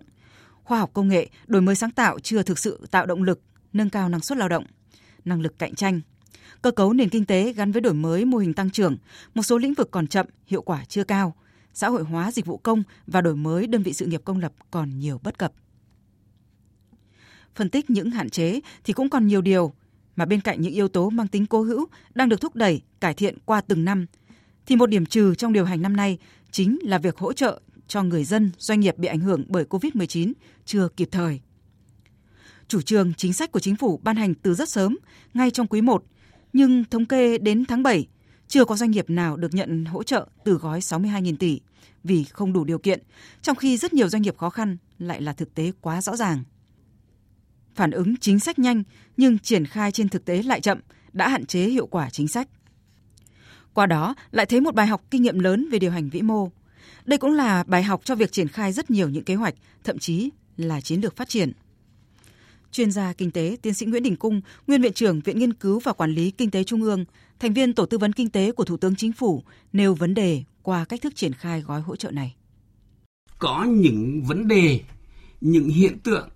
Khoa 0.64 0.78
học 0.78 0.90
công 0.92 1.08
nghệ, 1.08 1.28
đổi 1.46 1.62
mới 1.62 1.74
sáng 1.74 1.90
tạo 1.90 2.18
chưa 2.18 2.42
thực 2.42 2.58
sự 2.58 2.86
tạo 2.90 3.06
động 3.06 3.22
lực, 3.22 3.40
nâng 3.72 3.90
cao 3.90 4.08
năng 4.08 4.20
suất 4.20 4.38
lao 4.38 4.48
động, 4.48 4.64
năng 5.24 5.40
lực 5.40 5.58
cạnh 5.58 5.74
tranh. 5.74 6.00
Cơ 6.62 6.70
cấu 6.70 6.92
nền 6.92 7.08
kinh 7.08 7.24
tế 7.24 7.52
gắn 7.52 7.72
với 7.72 7.80
đổi 7.80 7.94
mới 7.94 8.24
mô 8.24 8.38
hình 8.38 8.54
tăng 8.54 8.70
trưởng, 8.70 8.96
một 9.34 9.42
số 9.42 9.58
lĩnh 9.58 9.74
vực 9.74 9.90
còn 9.90 10.06
chậm, 10.06 10.26
hiệu 10.46 10.62
quả 10.62 10.84
chưa 10.84 11.04
cao. 11.04 11.34
xã 11.74 11.88
hội 11.88 12.02
hóa 12.02 12.32
dịch 12.32 12.46
vụ 12.46 12.56
công 12.56 12.82
và 13.06 13.20
đổi 13.20 13.36
mới 13.36 13.66
đơn 13.66 13.82
vị 13.82 13.92
sự 13.92 14.06
nghiệp 14.06 14.20
công 14.24 14.38
lập 14.38 14.52
còn 14.70 14.98
nhiều 14.98 15.20
bất 15.22 15.38
cập. 15.38 15.52
Phân 17.54 17.70
tích 17.70 17.90
những 17.90 18.10
hạn 18.10 18.30
chế 18.30 18.60
thì 18.84 18.92
cũng 18.92 19.10
còn 19.10 19.26
nhiều 19.26 19.40
điều 19.40 19.72
mà 20.16 20.24
bên 20.24 20.40
cạnh 20.40 20.60
những 20.60 20.72
yếu 20.72 20.88
tố 20.88 21.10
mang 21.10 21.28
tính 21.28 21.46
cố 21.46 21.62
hữu 21.62 21.86
đang 22.14 22.28
được 22.28 22.40
thúc 22.40 22.56
đẩy, 22.56 22.82
cải 23.00 23.14
thiện 23.14 23.38
qua 23.44 23.60
từng 23.60 23.84
năm, 23.84 24.06
thì 24.66 24.76
một 24.76 24.86
điểm 24.86 25.06
trừ 25.06 25.34
trong 25.34 25.52
điều 25.52 25.64
hành 25.64 25.82
năm 25.82 25.96
nay 25.96 26.18
chính 26.50 26.78
là 26.82 26.98
việc 26.98 27.18
hỗ 27.18 27.32
trợ 27.32 27.60
cho 27.86 28.02
người 28.02 28.24
dân, 28.24 28.50
doanh 28.58 28.80
nghiệp 28.80 28.98
bị 28.98 29.08
ảnh 29.08 29.20
hưởng 29.20 29.44
bởi 29.48 29.64
COVID-19 29.64 30.32
chưa 30.64 30.88
kịp 30.96 31.08
thời. 31.12 31.40
Chủ 32.68 32.80
trương 32.82 33.14
chính 33.14 33.32
sách 33.32 33.52
của 33.52 33.60
chính 33.60 33.76
phủ 33.76 34.00
ban 34.02 34.16
hành 34.16 34.34
từ 34.34 34.54
rất 34.54 34.68
sớm, 34.68 34.98
ngay 35.34 35.50
trong 35.50 35.66
quý 35.66 35.80
1, 35.80 36.04
nhưng 36.52 36.84
thống 36.84 37.06
kê 37.06 37.38
đến 37.38 37.64
tháng 37.64 37.82
7, 37.82 38.06
chưa 38.48 38.64
có 38.64 38.76
doanh 38.76 38.90
nghiệp 38.90 39.10
nào 39.10 39.36
được 39.36 39.54
nhận 39.54 39.84
hỗ 39.84 40.02
trợ 40.02 40.26
từ 40.44 40.54
gói 40.54 40.80
62.000 40.80 41.36
tỷ 41.36 41.60
vì 42.04 42.24
không 42.24 42.52
đủ 42.52 42.64
điều 42.64 42.78
kiện, 42.78 43.02
trong 43.42 43.56
khi 43.56 43.76
rất 43.76 43.92
nhiều 43.92 44.08
doanh 44.08 44.22
nghiệp 44.22 44.36
khó 44.38 44.50
khăn 44.50 44.76
lại 44.98 45.22
là 45.22 45.32
thực 45.32 45.54
tế 45.54 45.72
quá 45.80 46.02
rõ 46.02 46.16
ràng. 46.16 46.44
Phản 47.74 47.90
ứng 47.90 48.16
chính 48.16 48.40
sách 48.40 48.58
nhanh 48.58 48.82
nhưng 49.16 49.38
triển 49.38 49.66
khai 49.66 49.92
trên 49.92 50.08
thực 50.08 50.24
tế 50.24 50.42
lại 50.42 50.60
chậm 50.60 50.80
đã 51.12 51.28
hạn 51.28 51.46
chế 51.46 51.60
hiệu 51.60 51.86
quả 51.86 52.10
chính 52.10 52.28
sách. 52.28 52.48
Qua 53.74 53.86
đó 53.86 54.14
lại 54.30 54.46
thấy 54.46 54.60
một 54.60 54.74
bài 54.74 54.86
học 54.86 55.02
kinh 55.10 55.22
nghiệm 55.22 55.38
lớn 55.38 55.68
về 55.70 55.78
điều 55.78 55.90
hành 55.90 56.08
vĩ 56.08 56.22
mô. 56.22 56.48
Đây 57.04 57.18
cũng 57.18 57.32
là 57.32 57.64
bài 57.66 57.82
học 57.82 58.00
cho 58.04 58.14
việc 58.14 58.32
triển 58.32 58.48
khai 58.48 58.72
rất 58.72 58.90
nhiều 58.90 59.08
những 59.08 59.24
kế 59.24 59.34
hoạch, 59.34 59.54
thậm 59.84 59.98
chí 59.98 60.30
là 60.56 60.80
chiến 60.80 61.00
lược 61.00 61.16
phát 61.16 61.28
triển. 61.28 61.52
Chuyên 62.72 62.90
gia 62.90 63.12
kinh 63.12 63.30
tế 63.30 63.56
tiến 63.62 63.74
sĩ 63.74 63.86
Nguyễn 63.86 64.02
Đình 64.02 64.16
Cung, 64.16 64.40
nguyên 64.66 64.82
viện 64.82 64.92
trưởng 64.92 65.20
Viện 65.20 65.38
Nghiên 65.38 65.52
cứu 65.52 65.80
và 65.80 65.92
Quản 65.92 66.10
lý 66.10 66.30
Kinh 66.30 66.50
tế 66.50 66.64
Trung 66.64 66.82
ương, 66.82 67.04
thành 67.38 67.52
viên 67.52 67.74
Tổ 67.74 67.86
tư 67.86 67.98
vấn 67.98 68.12
Kinh 68.12 68.30
tế 68.30 68.52
của 68.52 68.64
Thủ 68.64 68.76
tướng 68.76 68.96
Chính 68.96 69.12
phủ 69.12 69.42
nêu 69.72 69.94
vấn 69.94 70.14
đề 70.14 70.42
qua 70.62 70.84
cách 70.84 71.00
thức 71.02 71.16
triển 71.16 71.32
khai 71.32 71.60
gói 71.60 71.80
hỗ 71.80 71.96
trợ 71.96 72.10
này. 72.10 72.34
Có 73.38 73.64
những 73.64 74.22
vấn 74.22 74.48
đề, 74.48 74.80
những 75.40 75.68
hiện 75.68 75.98
tượng 75.98 76.28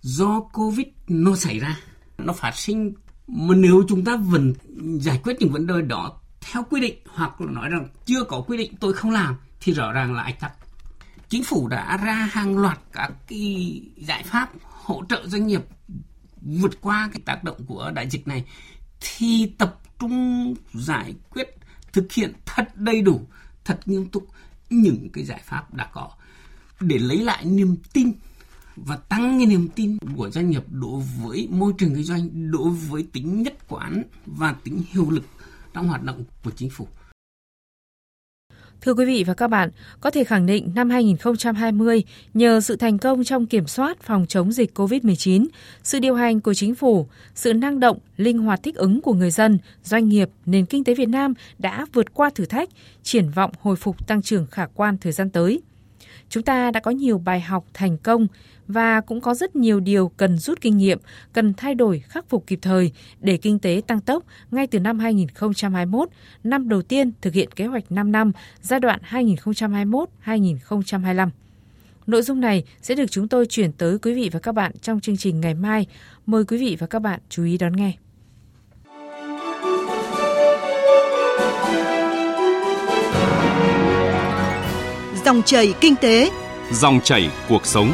do 0.00 0.40
Covid 0.40 0.86
nó 1.08 1.36
xảy 1.36 1.58
ra, 1.58 1.80
nó 2.18 2.32
phát 2.32 2.56
sinh 2.56 2.92
mà 3.26 3.54
nếu 3.54 3.84
chúng 3.88 4.04
ta 4.04 4.16
vẫn 4.16 4.54
giải 5.00 5.20
quyết 5.24 5.36
những 5.40 5.50
vấn 5.50 5.66
đề 5.66 5.74
đó 5.82 6.20
theo 6.40 6.62
quy 6.70 6.80
định 6.80 6.98
hoặc 7.06 7.40
là 7.40 7.52
nói 7.52 7.68
rằng 7.68 7.88
chưa 8.06 8.24
có 8.24 8.40
quy 8.40 8.56
định 8.56 8.72
tôi 8.80 8.92
không 8.92 9.10
làm 9.10 9.36
thì 9.60 9.72
rõ 9.72 9.92
ràng 9.92 10.14
là 10.14 10.22
ách 10.22 10.40
tắc. 10.40 10.52
Chính 11.28 11.44
phủ 11.44 11.68
đã 11.68 11.96
ra 11.96 12.14
hàng 12.14 12.58
loạt 12.58 12.78
các 12.92 13.12
cái 13.28 13.82
giải 13.96 14.22
pháp 14.22 14.50
hỗ 14.62 15.04
trợ 15.08 15.26
doanh 15.26 15.46
nghiệp 15.46 15.62
vượt 16.40 16.80
qua 16.80 17.10
cái 17.12 17.20
tác 17.24 17.44
động 17.44 17.64
của 17.66 17.92
đại 17.94 18.10
dịch 18.10 18.28
này, 18.28 18.44
thì 19.00 19.52
tập 19.58 19.80
trung 19.98 20.54
giải 20.74 21.14
quyết, 21.30 21.48
thực 21.92 22.12
hiện 22.12 22.32
thật 22.44 22.76
đầy 22.76 23.02
đủ, 23.02 23.20
thật 23.64 23.80
nghiêm 23.86 24.08
túc 24.08 24.26
những 24.70 25.08
cái 25.12 25.24
giải 25.24 25.40
pháp 25.44 25.74
đã 25.74 25.90
có 25.92 26.10
để 26.80 26.98
lấy 26.98 27.18
lại 27.18 27.44
niềm 27.44 27.76
tin 27.92 28.12
và 28.76 28.96
tăng 28.96 29.38
cái 29.38 29.46
niềm 29.46 29.68
tin 29.68 29.98
của 30.16 30.30
doanh 30.30 30.50
nghiệp 30.50 30.64
đối 30.68 31.02
với 31.22 31.48
môi 31.50 31.72
trường 31.78 31.94
kinh 31.94 32.04
doanh, 32.04 32.50
đối 32.50 32.70
với 32.70 33.06
tính 33.12 33.42
nhất 33.42 33.68
quán 33.68 34.02
và 34.26 34.52
tính 34.64 34.82
hiệu 34.88 35.10
lực 35.10 35.24
trong 35.74 35.88
hoạt 35.88 36.02
động 36.02 36.24
của 36.44 36.50
chính 36.50 36.70
phủ. 36.70 36.88
Thưa 38.84 38.94
quý 38.94 39.04
vị 39.04 39.24
và 39.26 39.34
các 39.34 39.48
bạn, 39.48 39.70
có 40.00 40.10
thể 40.10 40.24
khẳng 40.24 40.46
định 40.46 40.72
năm 40.74 40.90
2020, 40.90 42.04
nhờ 42.34 42.60
sự 42.60 42.76
thành 42.76 42.98
công 42.98 43.24
trong 43.24 43.46
kiểm 43.46 43.66
soát 43.66 44.02
phòng 44.02 44.26
chống 44.28 44.52
dịch 44.52 44.78
COVID-19, 44.78 45.46
sự 45.82 45.98
điều 45.98 46.14
hành 46.14 46.40
của 46.40 46.54
chính 46.54 46.74
phủ, 46.74 47.06
sự 47.34 47.54
năng 47.54 47.80
động, 47.80 47.98
linh 48.16 48.38
hoạt 48.38 48.62
thích 48.62 48.74
ứng 48.74 49.00
của 49.00 49.12
người 49.12 49.30
dân, 49.30 49.58
doanh 49.82 50.08
nghiệp, 50.08 50.30
nền 50.46 50.66
kinh 50.66 50.84
tế 50.84 50.94
Việt 50.94 51.08
Nam 51.08 51.34
đã 51.58 51.86
vượt 51.92 52.14
qua 52.14 52.30
thử 52.34 52.46
thách, 52.46 52.68
triển 53.02 53.30
vọng 53.30 53.50
hồi 53.60 53.76
phục 53.76 54.06
tăng 54.06 54.22
trưởng 54.22 54.46
khả 54.46 54.66
quan 54.74 54.98
thời 54.98 55.12
gian 55.12 55.30
tới. 55.30 55.60
Chúng 56.34 56.42
ta 56.42 56.70
đã 56.70 56.80
có 56.80 56.90
nhiều 56.90 57.18
bài 57.18 57.40
học 57.40 57.64
thành 57.74 57.98
công 57.98 58.26
và 58.68 59.00
cũng 59.00 59.20
có 59.20 59.34
rất 59.34 59.56
nhiều 59.56 59.80
điều 59.80 60.08
cần 60.08 60.38
rút 60.38 60.60
kinh 60.60 60.76
nghiệm, 60.76 60.98
cần 61.32 61.54
thay 61.54 61.74
đổi 61.74 61.98
khắc 61.98 62.28
phục 62.28 62.46
kịp 62.46 62.58
thời 62.62 62.92
để 63.20 63.36
kinh 63.36 63.58
tế 63.58 63.82
tăng 63.86 64.00
tốc 64.00 64.24
ngay 64.50 64.66
từ 64.66 64.80
năm 64.80 64.98
2021, 64.98 66.08
năm 66.44 66.68
đầu 66.68 66.82
tiên 66.82 67.12
thực 67.20 67.34
hiện 67.34 67.50
kế 67.50 67.66
hoạch 67.66 67.92
5 67.92 68.12
năm 68.12 68.32
giai 68.60 68.80
đoạn 68.80 69.00
2021-2025. 69.10 71.28
Nội 72.06 72.22
dung 72.22 72.40
này 72.40 72.64
sẽ 72.82 72.94
được 72.94 73.10
chúng 73.10 73.28
tôi 73.28 73.46
chuyển 73.46 73.72
tới 73.72 73.98
quý 73.98 74.14
vị 74.14 74.30
và 74.32 74.40
các 74.40 74.52
bạn 74.52 74.72
trong 74.82 75.00
chương 75.00 75.16
trình 75.16 75.40
ngày 75.40 75.54
mai. 75.54 75.86
Mời 76.26 76.44
quý 76.44 76.58
vị 76.58 76.76
và 76.80 76.86
các 76.86 76.98
bạn 76.98 77.20
chú 77.28 77.44
ý 77.44 77.58
đón 77.58 77.76
nghe. 77.76 77.92
Dòng 85.34 85.42
chảy 85.42 85.74
kinh 85.80 85.96
tế, 85.96 86.30
dòng 86.72 87.00
chảy 87.04 87.30
cuộc 87.48 87.66
sống. 87.66 87.92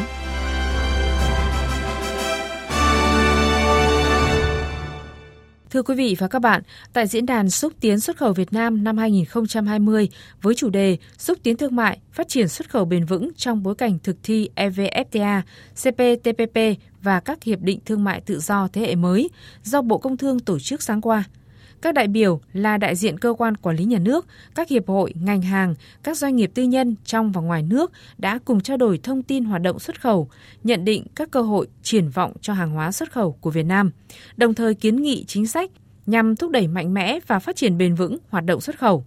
Thưa 5.69 5.81
quý 5.83 5.95
vị 5.95 6.15
và 6.19 6.27
các 6.27 6.39
bạn, 6.39 6.61
tại 6.93 7.07
diễn 7.07 7.25
đàn 7.25 7.49
xúc 7.49 7.73
tiến 7.79 7.99
xuất 7.99 8.17
khẩu 8.17 8.33
Việt 8.33 8.53
Nam 8.53 8.83
năm 8.83 8.97
2020 8.97 10.09
với 10.41 10.55
chủ 10.55 10.69
đề 10.69 10.97
xúc 11.17 11.37
tiến 11.43 11.57
thương 11.57 11.75
mại, 11.75 11.99
phát 12.11 12.27
triển 12.27 12.47
xuất 12.47 12.69
khẩu 12.69 12.85
bền 12.85 13.05
vững 13.05 13.29
trong 13.37 13.63
bối 13.63 13.75
cảnh 13.75 13.97
thực 14.03 14.15
thi 14.23 14.49
EVFTA, 14.55 15.41
CPTPP 15.75 16.83
và 17.01 17.19
các 17.19 17.43
hiệp 17.43 17.59
định 17.61 17.79
thương 17.85 18.03
mại 18.03 18.21
tự 18.21 18.39
do 18.39 18.67
thế 18.73 18.81
hệ 18.81 18.95
mới 18.95 19.29
do 19.63 19.81
Bộ 19.81 19.97
Công 19.97 20.17
Thương 20.17 20.39
tổ 20.39 20.59
chức 20.59 20.83
sáng 20.83 21.01
qua– 21.01 21.23
các 21.81 21.93
đại 21.93 22.07
biểu 22.07 22.41
là 22.53 22.77
đại 22.77 22.95
diện 22.95 23.19
cơ 23.19 23.33
quan 23.37 23.57
quản 23.57 23.75
lý 23.75 23.83
nhà 23.83 23.99
nước, 23.99 24.27
các 24.55 24.69
hiệp 24.69 24.87
hội, 24.87 25.13
ngành 25.21 25.41
hàng, 25.41 25.75
các 26.03 26.17
doanh 26.17 26.35
nghiệp 26.35 26.51
tư 26.53 26.63
nhân 26.63 26.95
trong 27.05 27.31
và 27.31 27.41
ngoài 27.41 27.63
nước 27.63 27.91
đã 28.17 28.39
cùng 28.45 28.61
trao 28.61 28.77
đổi 28.77 28.99
thông 29.03 29.23
tin 29.23 29.43
hoạt 29.45 29.61
động 29.61 29.79
xuất 29.79 30.01
khẩu, 30.01 30.29
nhận 30.63 30.85
định 30.85 31.05
các 31.15 31.31
cơ 31.31 31.41
hội 31.41 31.67
triển 31.83 32.09
vọng 32.09 32.33
cho 32.41 32.53
hàng 32.53 32.71
hóa 32.71 32.91
xuất 32.91 33.11
khẩu 33.11 33.31
của 33.31 33.49
Việt 33.49 33.65
Nam, 33.65 33.91
đồng 34.37 34.53
thời 34.53 34.73
kiến 34.73 34.95
nghị 34.95 35.23
chính 35.27 35.47
sách 35.47 35.71
nhằm 36.05 36.35
thúc 36.35 36.51
đẩy 36.51 36.67
mạnh 36.67 36.93
mẽ 36.93 37.19
và 37.27 37.39
phát 37.39 37.55
triển 37.55 37.77
bền 37.77 37.95
vững 37.95 38.17
hoạt 38.29 38.45
động 38.45 38.61
xuất 38.61 38.79
khẩu. 38.79 39.03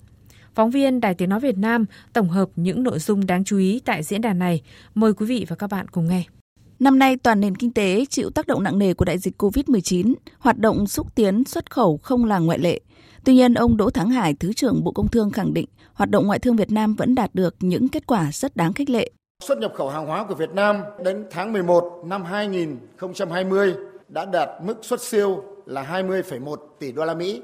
Phóng 0.55 0.71
viên 0.71 1.01
Đài 1.01 1.15
Tiếng 1.15 1.29
Nói 1.29 1.41
Việt 1.41 1.59
Nam 1.59 1.85
tổng 2.13 2.29
hợp 2.29 2.49
những 2.57 2.83
nội 2.83 2.99
dung 2.99 3.27
đáng 3.27 3.45
chú 3.45 3.59
ý 3.59 3.81
tại 3.85 4.03
diễn 4.03 4.21
đàn 4.21 4.39
này. 4.39 4.63
Mời 4.95 5.13
quý 5.15 5.27
vị 5.27 5.47
và 5.49 5.57
các 5.57 5.71
bạn 5.71 5.89
cùng 5.89 6.09
nghe. 6.09 6.25
Năm 6.79 6.99
nay, 6.99 7.17
toàn 7.17 7.41
nền 7.41 7.57
kinh 7.57 7.73
tế 7.73 8.05
chịu 8.11 8.31
tác 8.31 8.47
động 8.47 8.63
nặng 8.63 8.79
nề 8.79 8.95
của 8.95 9.05
đại 9.05 9.19
dịch 9.19 9.43
COVID-19, 9.43 10.15
hoạt 10.39 10.59
động 10.59 10.87
xúc 10.87 11.15
tiến 11.15 11.45
xuất 11.45 11.71
khẩu 11.71 12.01
không 12.03 12.25
là 12.25 12.39
ngoại 12.39 12.59
lệ. 12.59 12.81
Tuy 13.25 13.35
nhiên, 13.35 13.55
ông 13.55 13.77
Đỗ 13.77 13.91
Thắng 13.91 14.11
Hải, 14.11 14.35
Thứ 14.35 14.53
trưởng 14.53 14.85
Bộ 14.85 14.93
Công 14.93 15.09
Thương 15.09 15.31
khẳng 15.31 15.55
định 15.55 15.67
hoạt 15.95 16.11
động 16.11 16.27
ngoại 16.27 16.39
thương 16.39 16.57
Việt 16.57 16.71
Nam 16.71 16.95
vẫn 16.95 17.15
đạt 17.15 17.35
được 17.35 17.55
những 17.61 17.89
kết 17.89 18.07
quả 18.07 18.31
rất 18.33 18.57
đáng 18.57 18.73
khích 18.73 18.91
lệ. 18.91 19.11
Xuất 19.45 19.59
nhập 19.59 19.73
khẩu 19.77 19.89
hàng 19.89 20.07
hóa 20.07 20.25
của 20.25 20.35
Việt 20.35 20.51
Nam 20.51 20.77
đến 21.05 21.25
tháng 21.31 21.53
11 21.53 22.03
năm 22.07 22.25
2020 22.25 23.75
đã 24.09 24.25
đạt 24.25 24.49
mức 24.63 24.79
xuất 24.83 25.01
siêu 25.01 25.45
là 25.67 25.83
20,1 25.83 26.57
tỷ 26.79 26.93
đô 26.93 27.05
la 27.05 27.15
Mỹ. 27.15 27.43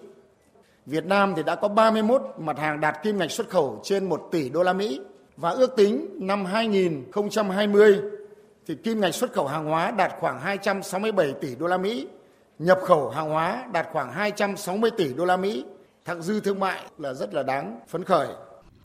Việt 0.86 1.06
Nam 1.06 1.32
thì 1.36 1.42
đã 1.42 1.54
có 1.54 1.68
31 1.68 2.22
mặt 2.38 2.58
hàng 2.58 2.80
đạt 2.80 2.96
kim 3.02 3.18
ngạch 3.18 3.30
xuất 3.30 3.48
khẩu 3.48 3.80
trên 3.84 4.08
1 4.08 4.28
tỷ 4.32 4.48
đô 4.48 4.62
la 4.62 4.72
Mỹ 4.72 5.00
và 5.36 5.50
ước 5.50 5.76
tính 5.76 6.06
năm 6.20 6.44
2020 6.44 8.00
thì 8.66 8.74
kim 8.74 9.00
ngạch 9.00 9.14
xuất 9.14 9.32
khẩu 9.32 9.46
hàng 9.46 9.64
hóa 9.64 9.90
đạt 9.90 10.12
khoảng 10.20 10.40
267 10.40 11.32
tỷ 11.40 11.54
đô 11.54 11.66
la 11.66 11.78
Mỹ, 11.78 12.06
nhập 12.58 12.78
khẩu 12.84 13.10
hàng 13.10 13.30
hóa 13.30 13.64
đạt 13.72 13.86
khoảng 13.92 14.12
260 14.12 14.90
tỷ 14.90 15.14
đô 15.14 15.24
la 15.24 15.36
Mỹ. 15.36 15.64
Thặng 16.04 16.22
dư 16.22 16.40
thương 16.40 16.60
mại 16.60 16.80
là 16.98 17.14
rất 17.14 17.34
là 17.34 17.42
đáng 17.42 17.80
phấn 17.88 18.04
khởi. 18.04 18.28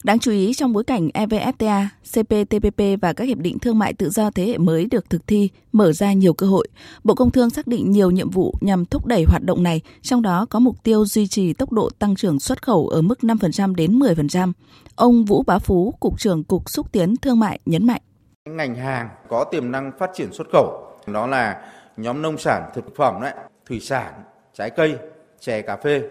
Đáng 0.04 0.20
chú 0.20 0.32
ý 0.32 0.54
trong 0.54 0.74
bối 0.74 0.84
cảnh 0.84 1.10
EVFTA, 1.14 1.86
CPTPP 2.04 3.02
và 3.02 3.14
các 3.14 3.24
hiệp 3.24 3.38
định 3.38 3.60
thương 3.60 3.80
mại 3.80 3.94
tự 3.94 4.10
do 4.10 4.32
thế 4.32 4.46
hệ 4.46 4.58
mới 4.58 4.86
được 4.86 5.10
thực 5.10 5.28
thi, 5.28 5.50
mở 5.72 5.92
ra 5.92 6.14
nhiều 6.14 6.34
cơ 6.34 6.48
hội. 6.48 6.68
Bộ 7.04 7.16
Công 7.16 7.32
Thương 7.32 7.50
xác 7.50 7.68
định 7.68 7.92
nhiều 7.92 8.12
nhiệm 8.12 8.30
vụ 8.30 8.54
nhằm 8.62 8.86
thúc 8.86 9.06
đẩy 9.06 9.24
hoạt 9.28 9.44
động 9.44 9.64
này, 9.64 9.82
trong 10.02 10.22
đó 10.22 10.46
có 10.50 10.60
mục 10.60 10.84
tiêu 10.84 11.06
duy 11.06 11.28
trì 11.28 11.54
tốc 11.54 11.72
độ 11.72 11.90
tăng 12.00 12.16
trưởng 12.16 12.40
xuất 12.40 12.62
khẩu 12.62 12.88
ở 12.88 13.02
mức 13.02 13.20
5% 13.22 13.76
đến 13.76 14.00
10%. 14.00 14.52
Ông 14.96 15.26
Vũ 15.26 15.44
Bá 15.44 15.60
Phú, 15.60 15.94
Cục 16.00 16.20
trưởng 16.20 16.44
Cục 16.44 16.70
Xúc 16.70 16.92
tiến 16.92 17.16
Thương 17.16 17.40
mại 17.40 17.60
nhấn 17.66 17.88
mạnh. 17.88 18.02
Ngành 18.50 18.76
hàng 18.76 19.10
có 19.28 19.44
tiềm 19.44 19.72
năng 19.72 19.92
phát 19.92 20.12
triển 20.14 20.34
xuất 20.34 20.48
khẩu 20.52 20.88
đó 21.08 21.28
là 21.28 21.62
nhóm 21.98 22.22
nông 22.22 22.38
sản 22.38 22.72
thực 22.74 22.96
phẩm 22.96 23.22
đấy, 23.22 23.34
thủy 23.66 23.80
sản, 23.80 24.14
trái 24.54 24.70
cây, 24.70 24.98
chè 25.40 25.62
cà 25.62 25.78
phê, 25.78 26.04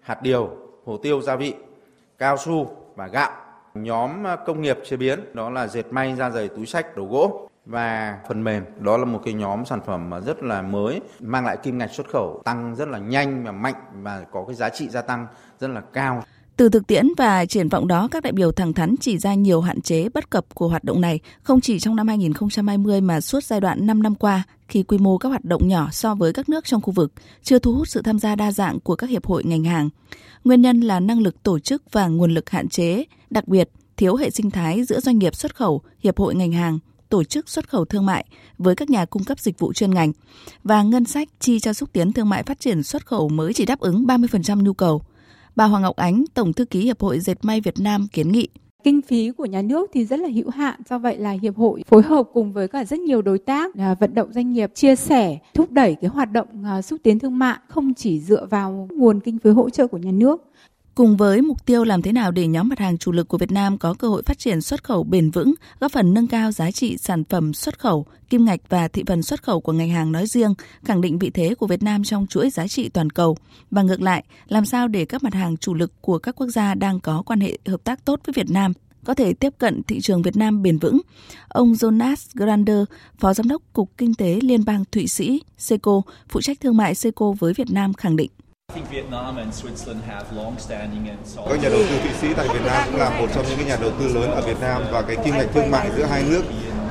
hạt 0.00 0.22
điều, 0.22 0.50
hồ 0.84 0.96
tiêu 0.96 1.20
gia 1.20 1.36
vị, 1.36 1.54
cao 2.18 2.36
su 2.36 2.76
và 2.96 3.06
gạo. 3.06 3.30
Nhóm 3.74 4.26
à, 4.26 4.36
công 4.36 4.62
nghiệp 4.62 4.78
chế 4.84 4.96
biến 4.96 5.20
đó 5.34 5.50
là 5.50 5.66
dệt 5.66 5.86
may, 5.90 6.14
da 6.16 6.30
giày, 6.30 6.48
túi 6.48 6.66
sách, 6.66 6.96
đồ 6.96 7.04
gỗ 7.04 7.48
và 7.66 8.18
phần 8.28 8.44
mềm 8.44 8.64
đó 8.78 8.96
là 8.96 9.04
một 9.04 9.20
cái 9.24 9.34
nhóm 9.34 9.64
sản 9.64 9.80
phẩm 9.86 10.10
mà 10.10 10.20
rất 10.20 10.42
là 10.42 10.62
mới 10.62 11.00
mang 11.20 11.46
lại 11.46 11.56
kim 11.56 11.78
ngạch 11.78 11.90
xuất 11.90 12.08
khẩu 12.08 12.42
tăng 12.44 12.74
rất 12.76 12.88
là 12.88 12.98
nhanh 12.98 13.44
và 13.44 13.52
mạnh 13.52 13.74
và 13.92 14.24
có 14.32 14.44
cái 14.46 14.54
giá 14.54 14.68
trị 14.68 14.88
gia 14.88 15.02
tăng 15.02 15.26
rất 15.60 15.68
là 15.68 15.82
cao. 15.92 16.22
Từ 16.62 16.68
thực 16.68 16.86
tiễn 16.86 17.08
và 17.16 17.46
triển 17.46 17.68
vọng 17.68 17.88
đó, 17.88 18.08
các 18.10 18.22
đại 18.22 18.32
biểu 18.32 18.52
thẳng 18.52 18.72
thắn 18.72 18.94
chỉ 19.00 19.18
ra 19.18 19.34
nhiều 19.34 19.60
hạn 19.60 19.80
chế 19.80 20.08
bất 20.08 20.30
cập 20.30 20.54
của 20.54 20.68
hoạt 20.68 20.84
động 20.84 21.00
này, 21.00 21.20
không 21.42 21.60
chỉ 21.60 21.78
trong 21.78 21.96
năm 21.96 22.08
2020 22.08 23.00
mà 23.00 23.20
suốt 23.20 23.44
giai 23.44 23.60
đoạn 23.60 23.86
5 23.86 24.02
năm 24.02 24.14
qua, 24.14 24.42
khi 24.68 24.82
quy 24.82 24.98
mô 24.98 25.18
các 25.18 25.28
hoạt 25.28 25.44
động 25.44 25.68
nhỏ 25.68 25.88
so 25.92 26.14
với 26.14 26.32
các 26.32 26.48
nước 26.48 26.64
trong 26.64 26.82
khu 26.82 26.92
vực, 26.92 27.12
chưa 27.42 27.58
thu 27.58 27.74
hút 27.74 27.88
sự 27.88 28.02
tham 28.02 28.18
gia 28.18 28.36
đa 28.36 28.52
dạng 28.52 28.80
của 28.80 28.96
các 28.96 29.10
hiệp 29.10 29.26
hội 29.26 29.44
ngành 29.44 29.64
hàng. 29.64 29.90
Nguyên 30.44 30.62
nhân 30.62 30.80
là 30.80 31.00
năng 31.00 31.20
lực 31.20 31.42
tổ 31.42 31.58
chức 31.58 31.82
và 31.92 32.06
nguồn 32.06 32.34
lực 32.34 32.50
hạn 32.50 32.68
chế, 32.68 33.04
đặc 33.30 33.48
biệt 33.48 33.70
thiếu 33.96 34.16
hệ 34.16 34.30
sinh 34.30 34.50
thái 34.50 34.84
giữa 34.84 35.00
doanh 35.00 35.18
nghiệp 35.18 35.34
xuất 35.36 35.56
khẩu, 35.56 35.82
hiệp 35.98 36.18
hội 36.18 36.34
ngành 36.34 36.52
hàng, 36.52 36.78
tổ 37.08 37.24
chức 37.24 37.48
xuất 37.48 37.68
khẩu 37.68 37.84
thương 37.84 38.06
mại 38.06 38.24
với 38.58 38.74
các 38.74 38.90
nhà 38.90 39.04
cung 39.04 39.24
cấp 39.24 39.40
dịch 39.40 39.58
vụ 39.58 39.72
chuyên 39.72 39.90
ngành 39.90 40.12
và 40.64 40.82
ngân 40.82 41.04
sách 41.04 41.28
chi 41.40 41.60
cho 41.60 41.72
xúc 41.72 41.88
tiến 41.92 42.12
thương 42.12 42.28
mại 42.28 42.42
phát 42.42 42.60
triển 42.60 42.82
xuất 42.82 43.06
khẩu 43.06 43.28
mới 43.28 43.52
chỉ 43.52 43.66
đáp 43.66 43.80
ứng 43.80 44.04
30% 44.06 44.62
nhu 44.62 44.72
cầu. 44.72 45.02
Bà 45.56 45.64
Hoàng 45.64 45.82
Ngọc 45.82 45.96
Ánh, 45.96 46.24
Tổng 46.34 46.52
thư 46.52 46.64
ký 46.64 46.80
Hiệp 46.80 47.00
hội 47.00 47.20
Dệt 47.20 47.44
may 47.44 47.60
Việt 47.60 47.80
Nam 47.80 48.06
kiến 48.12 48.32
nghị. 48.32 48.48
Kinh 48.84 49.02
phí 49.02 49.30
của 49.30 49.44
nhà 49.44 49.62
nước 49.62 49.90
thì 49.92 50.04
rất 50.04 50.20
là 50.20 50.28
hữu 50.28 50.50
hạn 50.50 50.80
do 50.88 50.98
vậy 50.98 51.16
là 51.18 51.30
hiệp 51.30 51.56
hội 51.56 51.82
phối 51.86 52.02
hợp 52.02 52.28
cùng 52.32 52.52
với 52.52 52.68
cả 52.68 52.84
rất 52.84 52.98
nhiều 53.00 53.22
đối 53.22 53.38
tác 53.38 53.74
à, 53.74 53.94
vận 54.00 54.14
động 54.14 54.32
doanh 54.32 54.52
nghiệp 54.52 54.70
chia 54.74 54.96
sẻ 54.96 55.38
thúc 55.54 55.70
đẩy 55.70 55.96
cái 56.00 56.10
hoạt 56.10 56.32
động 56.32 56.46
à, 56.64 56.82
xúc 56.82 57.00
tiến 57.02 57.18
thương 57.18 57.38
mại 57.38 57.58
không 57.68 57.94
chỉ 57.94 58.20
dựa 58.20 58.46
vào 58.46 58.88
nguồn 58.92 59.20
kinh 59.20 59.38
phí 59.38 59.50
hỗ 59.50 59.70
trợ 59.70 59.86
của 59.86 59.98
nhà 59.98 60.10
nước. 60.12 60.42
Cùng 60.94 61.16
với 61.16 61.42
mục 61.42 61.66
tiêu 61.66 61.84
làm 61.84 62.02
thế 62.02 62.12
nào 62.12 62.30
để 62.30 62.46
nhóm 62.46 62.68
mặt 62.68 62.78
hàng 62.78 62.98
chủ 62.98 63.12
lực 63.12 63.28
của 63.28 63.38
Việt 63.38 63.50
Nam 63.52 63.78
có 63.78 63.94
cơ 63.94 64.08
hội 64.08 64.22
phát 64.22 64.38
triển 64.38 64.60
xuất 64.60 64.84
khẩu 64.84 65.04
bền 65.04 65.30
vững, 65.30 65.54
góp 65.80 65.92
phần 65.92 66.14
nâng 66.14 66.26
cao 66.26 66.52
giá 66.52 66.70
trị 66.70 66.96
sản 66.98 67.24
phẩm 67.24 67.54
xuất 67.54 67.78
khẩu, 67.78 68.06
kim 68.30 68.44
ngạch 68.44 68.60
và 68.68 68.88
thị 68.88 69.04
phần 69.06 69.22
xuất 69.22 69.42
khẩu 69.42 69.60
của 69.60 69.72
ngành 69.72 69.90
hàng 69.90 70.12
nói 70.12 70.26
riêng, 70.26 70.54
khẳng 70.84 71.00
định 71.00 71.18
vị 71.18 71.30
thế 71.30 71.54
của 71.54 71.66
Việt 71.66 71.82
Nam 71.82 72.04
trong 72.04 72.26
chuỗi 72.26 72.50
giá 72.50 72.68
trị 72.68 72.88
toàn 72.88 73.10
cầu. 73.10 73.36
Và 73.70 73.82
ngược 73.82 74.00
lại, 74.00 74.24
làm 74.48 74.64
sao 74.64 74.88
để 74.88 75.04
các 75.04 75.22
mặt 75.22 75.34
hàng 75.34 75.56
chủ 75.56 75.74
lực 75.74 75.92
của 76.00 76.18
các 76.18 76.36
quốc 76.36 76.48
gia 76.48 76.74
đang 76.74 77.00
có 77.00 77.22
quan 77.26 77.40
hệ 77.40 77.58
hợp 77.66 77.84
tác 77.84 78.04
tốt 78.04 78.20
với 78.24 78.32
Việt 78.36 78.50
Nam 78.50 78.72
có 79.04 79.14
thể 79.14 79.32
tiếp 79.32 79.52
cận 79.58 79.82
thị 79.82 80.00
trường 80.00 80.22
Việt 80.22 80.36
Nam 80.36 80.62
bền 80.62 80.78
vững. 80.78 81.00
Ông 81.48 81.72
Jonas 81.72 82.16
Grander, 82.34 82.84
Phó 83.18 83.34
Giám 83.34 83.48
đốc 83.48 83.62
Cục 83.72 83.90
Kinh 83.98 84.14
tế 84.14 84.38
Liên 84.42 84.64
bang 84.64 84.84
Thụy 84.92 85.06
Sĩ, 85.08 85.42
SECO, 85.58 86.02
phụ 86.28 86.40
trách 86.40 86.60
thương 86.60 86.76
mại 86.76 86.94
SECO 86.94 87.32
với 87.38 87.54
Việt 87.54 87.70
Nam 87.70 87.94
khẳng 87.94 88.16
định. 88.16 88.30
Các 91.50 91.62
nhà 91.62 91.68
đầu 91.68 91.80
tư 91.90 91.98
Thụy 92.02 92.12
Sĩ 92.20 92.34
tại 92.36 92.48
Việt 92.48 92.64
Nam 92.66 92.82
cũng 92.86 93.00
là 93.00 93.10
một 93.10 93.26
trong 93.34 93.44
những 93.48 93.56
cái 93.56 93.66
nhà 93.66 93.76
đầu 93.80 93.90
tư 94.00 94.08
lớn 94.08 94.30
ở 94.30 94.40
Việt 94.40 94.60
Nam 94.60 94.82
và 94.90 95.02
cái 95.02 95.16
kim 95.24 95.34
ngạch 95.34 95.48
thương 95.54 95.70
mại 95.70 95.90
giữa 95.96 96.04
hai 96.04 96.22
nước 96.22 96.42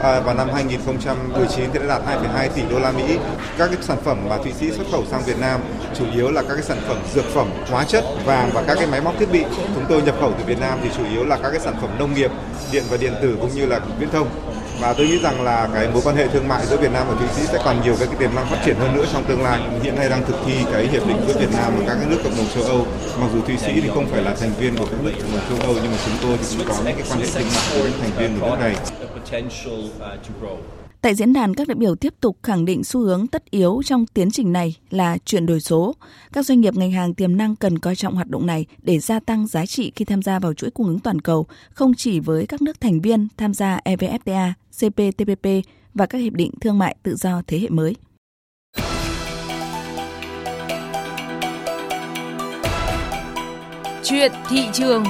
à, 0.03 0.19
vào 0.19 0.35
năm 0.35 0.49
2019 0.53 1.69
thì 1.73 1.79
đã 1.79 1.85
đạt 1.85 2.01
2,2 2.05 2.49
tỷ 2.49 2.61
đô 2.69 2.79
la 2.79 2.91
Mỹ. 2.91 3.17
Các 3.57 3.69
cái 3.73 3.81
sản 3.81 3.97
phẩm 4.03 4.17
mà 4.29 4.37
Thụy 4.37 4.51
Sĩ 4.53 4.71
xuất 4.71 4.87
khẩu 4.91 5.05
sang 5.05 5.21
Việt 5.25 5.39
Nam 5.39 5.61
chủ 5.95 6.05
yếu 6.13 6.31
là 6.31 6.41
các 6.41 6.53
cái 6.53 6.63
sản 6.63 6.77
phẩm 6.87 6.97
dược 7.13 7.25
phẩm, 7.25 7.49
hóa 7.71 7.85
chất, 7.85 8.03
vàng 8.25 8.49
và 8.53 8.63
các 8.67 8.75
cái 8.75 8.87
máy 8.87 9.01
móc 9.01 9.13
thiết 9.19 9.31
bị. 9.31 9.43
Chúng 9.75 9.85
tôi 9.89 10.01
nhập 10.01 10.15
khẩu 10.19 10.33
từ 10.37 10.43
Việt 10.45 10.59
Nam 10.59 10.79
thì 10.83 10.89
chủ 10.97 11.03
yếu 11.13 11.23
là 11.25 11.37
các 11.43 11.49
cái 11.49 11.59
sản 11.59 11.75
phẩm 11.81 11.89
nông 11.99 12.13
nghiệp, 12.13 12.31
điện 12.71 12.83
và 12.89 12.97
điện 12.97 13.13
tử 13.21 13.37
cũng 13.41 13.55
như 13.55 13.65
là 13.65 13.79
viễn 13.99 14.09
thông 14.09 14.27
và 14.81 14.93
tôi 14.93 15.07
nghĩ 15.07 15.19
rằng 15.19 15.41
là 15.41 15.69
cái 15.73 15.87
mối 15.93 16.01
quan 16.05 16.15
hệ 16.15 16.27
thương 16.27 16.47
mại 16.47 16.65
giữa 16.65 16.77
Việt 16.77 16.91
Nam 16.91 17.07
và 17.09 17.15
Thụy 17.19 17.27
Sĩ 17.35 17.41
sẽ 17.51 17.59
còn 17.65 17.81
nhiều 17.83 17.95
cái, 17.99 18.07
cái 18.07 18.15
tiềm 18.19 18.35
năng 18.35 18.45
phát 18.45 18.57
triển 18.65 18.75
hơn 18.75 18.95
nữa 18.95 19.05
trong 19.13 19.23
tương 19.23 19.43
lai. 19.43 19.59
Hiện 19.83 19.95
nay 19.95 20.09
đang 20.09 20.25
thực 20.25 20.35
thi 20.45 20.53
cái 20.73 20.87
hiệp 20.87 21.07
định 21.07 21.17
giữa 21.27 21.39
Việt 21.39 21.51
Nam 21.53 21.73
và 21.77 21.83
các 21.87 21.95
cái 21.99 22.09
nước 22.09 22.17
cộng 22.23 22.37
đồng 22.37 22.47
châu 22.55 22.63
Âu. 22.63 22.85
Mặc 23.21 23.27
dù 23.33 23.41
Thụy 23.41 23.57
Sĩ 23.57 23.81
thì 23.81 23.89
không 23.93 24.07
phải 24.07 24.21
là 24.21 24.35
thành 24.39 24.53
viên 24.59 24.75
của 24.77 24.85
các 24.85 24.97
nước 25.03 25.11
cộng 25.21 25.31
đồng 25.31 25.45
châu 25.49 25.67
Âu 25.67 25.73
nhưng 25.83 25.91
mà 25.91 25.97
chúng 26.05 26.15
tôi 26.21 26.37
thì 26.41 26.57
cũng 26.57 26.67
có 26.67 26.75
những 26.85 26.95
cái 26.95 27.05
quan 27.09 27.19
hệ 27.19 27.25
thương 27.33 27.47
mại 27.55 27.81
với 27.81 27.91
thành 28.01 28.11
viên 28.17 28.39
của 28.39 28.47
nước 28.49 28.57
này. 28.59 28.75
Tại 31.01 31.15
diễn 31.15 31.33
đàn, 31.33 31.53
các 31.53 31.67
đại 31.67 31.75
biểu 31.75 31.95
tiếp 31.95 32.13
tục 32.19 32.37
khẳng 32.43 32.65
định 32.65 32.83
xu 32.83 33.01
hướng 33.01 33.27
tất 33.27 33.51
yếu 33.51 33.81
trong 33.85 34.05
tiến 34.05 34.31
trình 34.31 34.53
này 34.53 34.77
là 34.89 35.17
chuyển 35.17 35.45
đổi 35.45 35.59
số. 35.59 35.95
Các 36.33 36.45
doanh 36.45 36.61
nghiệp 36.61 36.75
ngành 36.75 36.91
hàng 36.91 37.13
tiềm 37.13 37.37
năng 37.37 37.55
cần 37.55 37.79
coi 37.79 37.95
trọng 37.95 38.15
hoạt 38.15 38.29
động 38.29 38.45
này 38.45 38.65
để 38.81 38.99
gia 38.99 39.19
tăng 39.19 39.47
giá 39.47 39.65
trị 39.65 39.91
khi 39.95 40.05
tham 40.05 40.21
gia 40.21 40.39
vào 40.39 40.53
chuỗi 40.53 40.71
cung 40.71 40.87
ứng 40.87 40.99
toàn 40.99 41.21
cầu, 41.21 41.47
không 41.73 41.93
chỉ 41.93 42.19
với 42.19 42.45
các 42.47 42.61
nước 42.61 42.81
thành 42.81 43.01
viên 43.01 43.27
tham 43.37 43.53
gia 43.53 43.79
EVFTA, 43.85 44.51
CPTPP 44.79 45.67
và 45.93 46.05
các 46.05 46.17
hiệp 46.17 46.33
định 46.33 46.51
thương 46.61 46.79
mại 46.79 46.95
tự 47.03 47.15
do 47.15 47.41
thế 47.47 47.59
hệ 47.59 47.69
mới. 47.69 47.95
Chuyện 54.03 54.31
thị 54.49 54.67
trường 54.73 55.03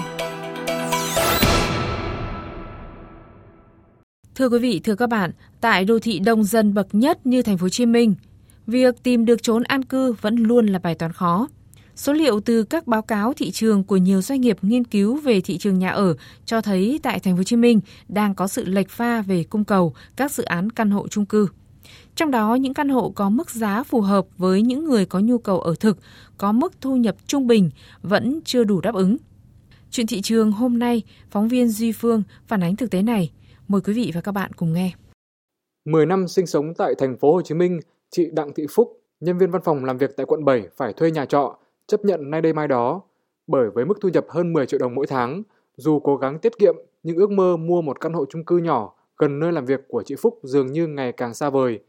Thưa 4.41 4.49
quý 4.49 4.59
vị, 4.59 4.81
thưa 4.83 4.95
các 4.95 5.07
bạn, 5.07 5.31
tại 5.59 5.85
đô 5.85 5.99
thị 5.99 6.19
đông 6.19 6.43
dân 6.43 6.73
bậc 6.73 6.95
nhất 6.95 7.25
như 7.25 7.41
thành 7.41 7.57
phố 7.57 7.63
Hồ 7.63 7.69
Chí 7.69 7.85
Minh, 7.85 8.15
việc 8.67 9.03
tìm 9.03 9.25
được 9.25 9.43
chốn 9.43 9.63
an 9.63 9.83
cư 9.83 10.13
vẫn 10.21 10.35
luôn 10.35 10.65
là 10.65 10.79
bài 10.79 10.95
toán 10.95 11.11
khó. 11.13 11.47
Số 11.95 12.13
liệu 12.13 12.39
từ 12.39 12.63
các 12.63 12.87
báo 12.87 13.01
cáo 13.01 13.33
thị 13.33 13.51
trường 13.51 13.83
của 13.83 13.97
nhiều 13.97 14.21
doanh 14.21 14.41
nghiệp 14.41 14.57
nghiên 14.61 14.83
cứu 14.83 15.19
về 15.19 15.41
thị 15.41 15.57
trường 15.57 15.79
nhà 15.79 15.89
ở 15.89 16.15
cho 16.45 16.61
thấy 16.61 16.99
tại 17.03 17.19
thành 17.19 17.33
phố 17.33 17.37
Hồ 17.37 17.43
Chí 17.43 17.55
Minh 17.55 17.79
đang 18.07 18.35
có 18.35 18.47
sự 18.47 18.65
lệch 18.65 18.89
pha 18.89 19.21
về 19.21 19.43
cung 19.43 19.63
cầu 19.63 19.93
các 20.15 20.31
dự 20.31 20.43
án 20.43 20.69
căn 20.69 20.91
hộ 20.91 21.07
chung 21.07 21.25
cư. 21.25 21.47
Trong 22.15 22.31
đó 22.31 22.55
những 22.55 22.73
căn 22.73 22.89
hộ 22.89 23.09
có 23.09 23.29
mức 23.29 23.49
giá 23.51 23.83
phù 23.83 24.01
hợp 24.01 24.25
với 24.37 24.61
những 24.61 24.85
người 24.85 25.05
có 25.05 25.19
nhu 25.19 25.37
cầu 25.37 25.59
ở 25.59 25.75
thực, 25.79 25.97
có 26.37 26.51
mức 26.51 26.73
thu 26.81 26.95
nhập 26.95 27.15
trung 27.27 27.47
bình 27.47 27.69
vẫn 28.01 28.39
chưa 28.45 28.63
đủ 28.63 28.81
đáp 28.81 28.95
ứng. 28.95 29.17
Chuyện 29.91 30.07
thị 30.07 30.21
trường 30.21 30.51
hôm 30.51 30.79
nay, 30.79 31.01
phóng 31.31 31.47
viên 31.47 31.69
Duy 31.69 31.91
Phương 31.91 32.23
phản 32.47 32.63
ánh 32.63 32.75
thực 32.75 32.91
tế 32.91 33.01
này. 33.01 33.31
Mời 33.71 33.81
quý 33.81 33.93
vị 33.93 34.11
và 34.15 34.21
các 34.21 34.31
bạn 34.31 34.53
cùng 34.53 34.73
nghe. 34.73 34.91
10 35.85 36.05
năm 36.05 36.27
sinh 36.27 36.47
sống 36.47 36.73
tại 36.73 36.95
thành 36.97 37.17
phố 37.17 37.33
Hồ 37.33 37.41
Chí 37.41 37.55
Minh, 37.55 37.79
chị 38.09 38.29
Đặng 38.33 38.53
Thị 38.53 38.65
Phúc, 38.69 39.01
nhân 39.19 39.37
viên 39.37 39.51
văn 39.51 39.61
phòng 39.65 39.85
làm 39.85 39.97
việc 39.97 40.17
tại 40.17 40.25
quận 40.25 40.45
7 40.45 40.63
phải 40.77 40.93
thuê 40.93 41.11
nhà 41.11 41.25
trọ, 41.25 41.57
chấp 41.87 42.05
nhận 42.05 42.31
nay 42.31 42.41
đây 42.41 42.53
mai 42.53 42.67
đó. 42.67 43.01
Bởi 43.47 43.69
với 43.69 43.85
mức 43.85 43.97
thu 44.01 44.09
nhập 44.09 44.25
hơn 44.29 44.53
10 44.53 44.65
triệu 44.65 44.79
đồng 44.79 44.95
mỗi 44.95 45.07
tháng, 45.07 45.43
dù 45.77 45.99
cố 45.99 46.17
gắng 46.17 46.39
tiết 46.39 46.59
kiệm 46.59 46.75
nhưng 47.03 47.15
ước 47.15 47.31
mơ 47.31 47.57
mua 47.57 47.81
một 47.81 48.01
căn 48.01 48.13
hộ 48.13 48.25
chung 48.29 48.45
cư 48.45 48.57
nhỏ 48.57 48.93
gần 49.17 49.39
nơi 49.39 49.51
làm 49.51 49.65
việc 49.65 49.79
của 49.87 50.03
chị 50.05 50.15
Phúc 50.15 50.39
dường 50.43 50.71
như 50.71 50.87
ngày 50.87 51.11
càng 51.11 51.33
xa 51.33 51.49
vời. 51.49 51.79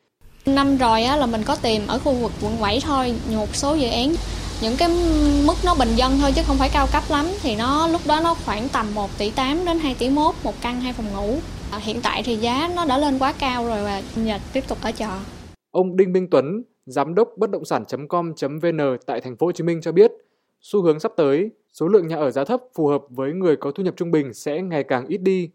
Năm 0.47 0.77
rồi 0.77 1.03
á, 1.03 1.17
là 1.17 1.27
mình 1.27 1.43
có 1.47 1.57
tìm 1.63 1.83
ở 1.89 1.99
khu 1.99 2.13
vực 2.13 2.33
quận 2.43 2.53
7 2.61 2.81
thôi, 2.83 3.15
một 3.37 3.57
số 3.57 3.75
dự 3.75 3.89
án 3.89 4.13
những 4.63 4.75
cái 4.79 4.89
mức 5.47 5.55
nó 5.65 5.75
bình 5.79 5.89
dân 5.97 6.13
thôi 6.21 6.33
chứ 6.37 6.43
không 6.47 6.57
phải 6.59 6.71
cao 6.73 6.87
cấp 6.93 7.03
lắm 7.09 7.27
thì 7.43 7.57
nó 7.57 7.89
lúc 7.89 8.01
đó 8.07 8.21
nó 8.25 8.35
khoảng 8.35 8.69
tầm 8.73 8.87
1 8.95 9.11
tỷ 9.19 9.31
8 9.31 9.65
đến 9.67 9.79
2 9.79 9.97
tỷ 9.99 10.11
1 10.11 10.35
một 10.45 10.55
căn 10.63 10.81
hai 10.81 10.93
phòng 10.93 11.07
ngủ. 11.15 11.39
À, 11.71 11.79
hiện 11.79 12.01
tại 12.03 12.23
thì 12.25 12.37
giá 12.37 12.71
nó 12.77 12.85
đã 12.85 12.99
lên 12.99 13.19
quá 13.19 13.35
cao 13.39 13.67
rồi 13.67 13.85
và 13.85 14.03
nhật 14.17 14.41
tiếp 14.53 14.65
tục 14.69 14.79
ở 14.83 14.93
chợ. 14.93 15.19
Ông 15.71 15.97
Đinh 15.97 16.13
Minh 16.13 16.29
Tuấn, 16.31 16.63
giám 16.87 17.15
đốc 17.15 17.29
bất 17.37 17.51
động 17.51 17.65
sản.com.vn 17.65 18.97
tại 19.07 19.21
thành 19.21 19.37
phố 19.37 19.47
Hồ 19.47 19.53
Chí 19.53 19.65
Minh 19.65 19.81
cho 19.81 19.93
biết, 19.93 20.13
xu 20.61 20.83
hướng 20.83 21.01
sắp 21.01 21.13
tới, 21.17 21.51
số 21.73 21.89
lượng 21.89 22.09
nhà 22.09 22.17
ở 22.17 22.31
giá 22.31 22.45
thấp 22.45 22.61
phù 22.75 22.87
hợp 22.87 23.03
với 23.09 23.33
người 23.33 23.57
có 23.57 23.71
thu 23.71 23.83
nhập 23.83 23.95
trung 23.97 24.11
bình 24.11 24.35
sẽ 24.35 24.63
ngày 24.63 24.85
càng 24.85 25.07
ít 25.07 25.19
đi. 25.19 25.51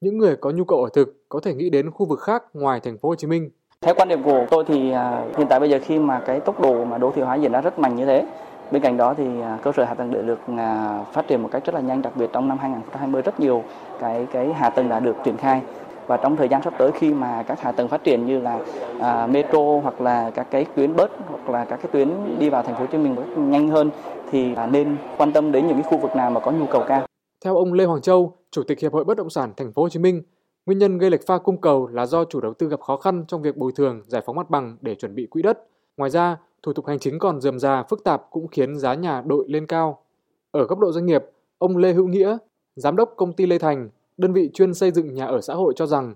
Những 0.00 0.18
người 0.18 0.36
có 0.36 0.50
nhu 0.50 0.64
cầu 0.64 0.84
ở 0.84 0.90
thực 0.94 1.24
có 1.28 1.40
thể 1.40 1.54
nghĩ 1.54 1.70
đến 1.70 1.90
khu 1.90 2.06
vực 2.06 2.20
khác 2.20 2.42
ngoài 2.54 2.80
thành 2.80 2.98
phố 2.98 3.08
Hồ 3.08 3.14
Chí 3.14 3.26
Minh. 3.26 3.50
Theo 3.80 3.94
quan 3.94 4.08
điểm 4.08 4.22
của 4.22 4.46
tôi 4.50 4.64
thì 4.64 4.92
à, 4.92 5.22
hiện 5.36 5.46
tại 5.46 5.60
bây 5.60 5.70
giờ 5.70 5.78
khi 5.82 5.98
mà 5.98 6.20
cái 6.26 6.40
tốc 6.40 6.60
độ 6.60 6.84
mà 6.84 6.98
đô 6.98 7.10
thị 7.10 7.22
hóa 7.22 7.34
diễn 7.34 7.52
ra 7.52 7.60
rất 7.60 7.78
mạnh 7.78 7.96
như 7.96 8.06
thế 8.06 8.24
Bên 8.70 8.82
cạnh 8.82 8.96
đó 8.96 9.14
thì 9.14 9.24
à, 9.40 9.58
cơ 9.62 9.72
sở 9.76 9.84
hạ 9.84 9.94
tầng 9.94 10.10
điện 10.10 10.26
lực 10.26 10.38
à, 10.56 11.00
phát 11.12 11.28
triển 11.28 11.42
một 11.42 11.48
cách 11.52 11.64
rất 11.64 11.74
là 11.74 11.80
nhanh, 11.80 12.02
đặc 12.02 12.16
biệt 12.16 12.30
trong 12.32 12.48
năm 12.48 12.58
2020 12.58 13.22
rất 13.22 13.40
nhiều 13.40 13.64
cái 14.00 14.26
cái 14.32 14.52
hạ 14.52 14.70
tầng 14.70 14.88
đã 14.88 15.00
được 15.00 15.16
triển 15.24 15.36
khai 15.36 15.62
và 16.06 16.16
trong 16.16 16.36
thời 16.36 16.48
gian 16.48 16.62
sắp 16.62 16.74
tới 16.78 16.92
khi 16.92 17.14
mà 17.14 17.42
các 17.42 17.60
hạ 17.60 17.72
tầng 17.72 17.88
phát 17.88 18.04
triển 18.04 18.26
như 18.26 18.40
là 18.40 18.58
à, 19.00 19.26
metro 19.26 19.58
hoặc 19.82 20.00
là 20.00 20.30
các 20.34 20.46
cái 20.50 20.64
tuyến 20.74 20.96
bus 20.96 21.10
hoặc 21.28 21.50
là 21.50 21.64
các 21.64 21.78
cái 21.82 21.90
tuyến 21.92 22.38
đi 22.38 22.50
vào 22.50 22.62
thành 22.62 22.74
phố 22.74 22.80
Hồ 22.80 22.86
Chí 22.92 22.98
Minh 22.98 23.16
nhanh 23.50 23.68
hơn 23.68 23.90
thì 24.30 24.54
à, 24.54 24.66
nên 24.66 24.96
quan 25.18 25.32
tâm 25.32 25.52
đến 25.52 25.66
những 25.66 25.82
cái 25.82 25.90
khu 25.90 25.98
vực 25.98 26.16
nào 26.16 26.30
mà 26.30 26.40
có 26.40 26.50
nhu 26.50 26.66
cầu 26.66 26.84
cao. 26.88 27.06
Theo 27.44 27.56
ông 27.56 27.72
Lê 27.72 27.84
Hoàng 27.84 28.00
Châu, 28.00 28.32
Chủ 28.50 28.62
tịch 28.62 28.80
Hiệp 28.80 28.92
hội 28.92 29.04
Bất 29.04 29.16
động 29.16 29.30
sản 29.30 29.52
Thành 29.56 29.72
phố 29.72 29.82
Hồ 29.82 29.88
Chí 29.88 29.98
Minh, 29.98 30.22
nguyên 30.66 30.78
nhân 30.78 30.98
gây 30.98 31.10
lệch 31.10 31.26
pha 31.26 31.38
cung 31.38 31.60
cầu 31.60 31.86
là 31.86 32.06
do 32.06 32.24
chủ 32.24 32.40
đầu 32.40 32.54
tư 32.54 32.68
gặp 32.68 32.80
khó 32.80 32.96
khăn 32.96 33.24
trong 33.28 33.42
việc 33.42 33.56
bồi 33.56 33.72
thường, 33.76 34.02
giải 34.06 34.22
phóng 34.26 34.36
mặt 34.36 34.50
bằng 34.50 34.76
để 34.80 34.94
chuẩn 34.94 35.14
bị 35.14 35.26
quỹ 35.26 35.42
đất. 35.42 35.58
Ngoài 35.96 36.10
ra, 36.10 36.36
thủ 36.62 36.72
tục 36.72 36.86
hành 36.86 36.98
chính 36.98 37.18
còn 37.18 37.40
dườm 37.40 37.58
già 37.58 37.82
phức 37.82 38.04
tạp 38.04 38.22
cũng 38.30 38.48
khiến 38.48 38.78
giá 38.78 38.94
nhà 38.94 39.22
đội 39.26 39.44
lên 39.48 39.66
cao. 39.66 40.02
Ở 40.50 40.64
góc 40.66 40.78
độ 40.78 40.92
doanh 40.92 41.06
nghiệp, 41.06 41.24
ông 41.58 41.76
Lê 41.76 41.92
Hữu 41.92 42.06
Nghĩa, 42.06 42.36
giám 42.76 42.96
đốc 42.96 43.12
công 43.16 43.32
ty 43.32 43.46
Lê 43.46 43.58
Thành, 43.58 43.88
đơn 44.16 44.32
vị 44.32 44.50
chuyên 44.54 44.74
xây 44.74 44.90
dựng 44.90 45.14
nhà 45.14 45.26
ở 45.26 45.40
xã 45.40 45.54
hội 45.54 45.72
cho 45.76 45.86
rằng 45.86 46.14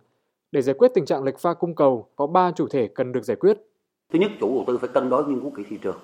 để 0.53 0.63
giải 0.63 0.75
quyết 0.79 0.91
tình 0.95 1.07
trạng 1.07 1.25
lệch 1.25 1.39
pha 1.39 1.55
cung 1.55 1.75
cầu 1.75 2.07
có 2.17 2.27
3 2.27 2.53
chủ 2.57 2.69
thể 2.69 2.89
cần 2.89 3.13
được 3.13 3.25
giải 3.25 3.37
quyết. 3.37 3.59
Thứ 4.13 4.19
nhất, 4.19 4.31
chủ 4.41 4.55
đầu 4.55 4.65
tư 4.67 4.79
phải 4.79 4.89
cân 4.89 5.11
đối 5.11 5.25
nghiên 5.25 5.41
cứu 5.41 5.53
kỹ 5.57 5.63
thị 5.69 5.79
trường. 5.83 5.97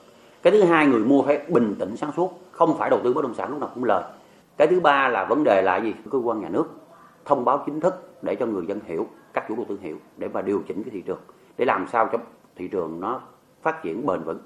Cái 0.42 0.52
thứ 0.52 0.62
hai, 0.62 0.86
người 0.86 1.04
mua 1.04 1.22
phải 1.22 1.38
bình 1.48 1.74
tĩnh 1.78 1.96
sáng 1.96 2.12
suốt, 2.16 2.30
không 2.50 2.78
phải 2.78 2.90
đầu 2.90 3.00
tư 3.04 3.14
bất 3.14 3.22
động 3.22 3.34
sản 3.34 3.50
lúc 3.50 3.60
nào 3.60 3.70
cũng 3.74 3.84
lời. 3.84 4.04
Cái 4.56 4.68
thứ 4.68 4.80
ba 4.80 5.08
là 5.08 5.24
vấn 5.24 5.44
đề 5.44 5.62
là 5.62 5.80
gì? 5.80 5.92
Cơ 6.10 6.18
quan 6.24 6.40
nhà 6.40 6.48
nước 6.48 6.66
thông 7.26 7.44
báo 7.44 7.62
chính 7.66 7.80
thức 7.80 7.94
để 8.22 8.34
cho 8.34 8.46
người 8.46 8.66
dân 8.68 8.80
hiểu, 8.86 9.06
các 9.34 9.44
chủ 9.48 9.56
đầu 9.56 9.64
tư 9.68 9.78
hiểu 9.80 9.96
để 10.16 10.28
mà 10.28 10.42
điều 10.42 10.62
chỉnh 10.68 10.82
cái 10.82 10.90
thị 10.90 11.02
trường 11.06 11.20
để 11.58 11.64
làm 11.64 11.86
sao 11.92 12.08
cho 12.12 12.18
thị 12.56 12.68
trường 12.68 13.00
nó 13.00 13.22
phát 13.62 13.76
triển 13.82 14.06
bền 14.06 14.22
vững. 14.22 14.38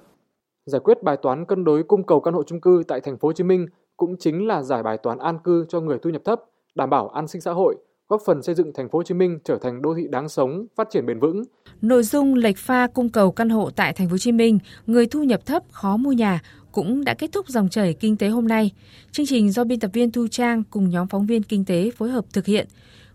Giải 0.67 0.81
quyết 0.85 1.03
bài 1.03 1.17
toán 1.17 1.45
cân 1.45 1.65
đối 1.65 1.83
cung 1.83 2.07
cầu 2.07 2.21
căn 2.21 2.35
hộ 2.35 2.43
chung 2.43 2.61
cư 2.61 2.83
tại 2.89 3.01
thành 3.01 3.19
phố 3.19 3.29
Hồ 3.29 3.33
Chí 3.33 3.45
Minh 3.45 3.67
cũng 3.97 4.17
chính 4.19 4.47
là 4.47 4.63
giải 4.63 4.83
bài 4.83 4.99
toán 4.99 5.19
an 5.19 5.39
cư 5.45 5.65
cho 5.69 5.81
người 5.81 5.99
thu 5.99 6.11
nhập 6.11 6.23
thấp, 6.25 6.41
đảm 6.75 6.91
bảo 6.91 7.09
an 7.09 7.29
sinh 7.29 7.41
xã 7.41 7.53
hội, 7.53 7.77
góp 8.09 8.21
phần 8.27 8.43
xây 8.43 8.55
dựng 8.55 8.73
thành 8.75 8.89
phố 8.89 8.99
Hồ 8.99 9.03
Chí 9.03 9.15
Minh 9.15 9.39
trở 9.45 9.59
thành 9.59 9.83
đô 9.83 9.95
thị 9.95 10.09
đáng 10.11 10.29
sống, 10.29 10.67
phát 10.77 10.91
triển 10.91 11.07
bền 11.07 11.21
vững. 11.21 11.43
Nội 11.83 12.03
dung 12.03 12.35
lệch 12.35 12.57
pha 12.59 12.87
cung 12.87 13.09
cầu 13.09 13.33
căn 13.33 13.49
hộ 13.49 13.71
tại 13.77 13.93
thành 13.93 14.09
phố 14.09 14.13
Hồ 14.13 14.19
Chí 14.19 14.33
Minh, 14.33 14.59
người 14.87 15.07
thu 15.07 15.23
nhập 15.23 15.47
thấp 15.47 15.63
khó 15.71 15.97
mua 15.97 16.13
nhà 16.13 16.41
cũng 16.73 17.05
đã 17.05 17.15
kết 17.15 17.33
thúc 17.33 17.49
dòng 17.49 17.69
chảy 17.69 17.95
kinh 17.95 18.17
tế 18.17 18.29
hôm 18.29 18.49
nay. 18.49 18.71
Chương 19.13 19.27
trình 19.27 19.51
do 19.51 19.65
biên 19.65 19.81
tập 19.81 19.91
viên 19.93 20.13
Thu 20.13 20.29
Trang 20.29 20.63
cùng 20.71 20.91
nhóm 20.91 21.09
phóng 21.09 21.27
viên 21.27 21.43
kinh 21.43 21.65
tế 21.65 21.91
phối 21.97 22.11
hợp 22.11 22.25
thực 22.33 22.47
hiện. 22.47 22.67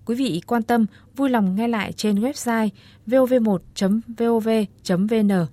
Quý 0.05 0.15
vị 0.15 0.41
quan 0.47 0.63
tâm, 0.63 0.85
vui 1.15 1.29
lòng 1.29 1.55
nghe 1.55 1.67
lại 1.67 1.91
trên 1.91 2.15
website 2.15 2.69
vov1.vov.vn. 3.07 5.45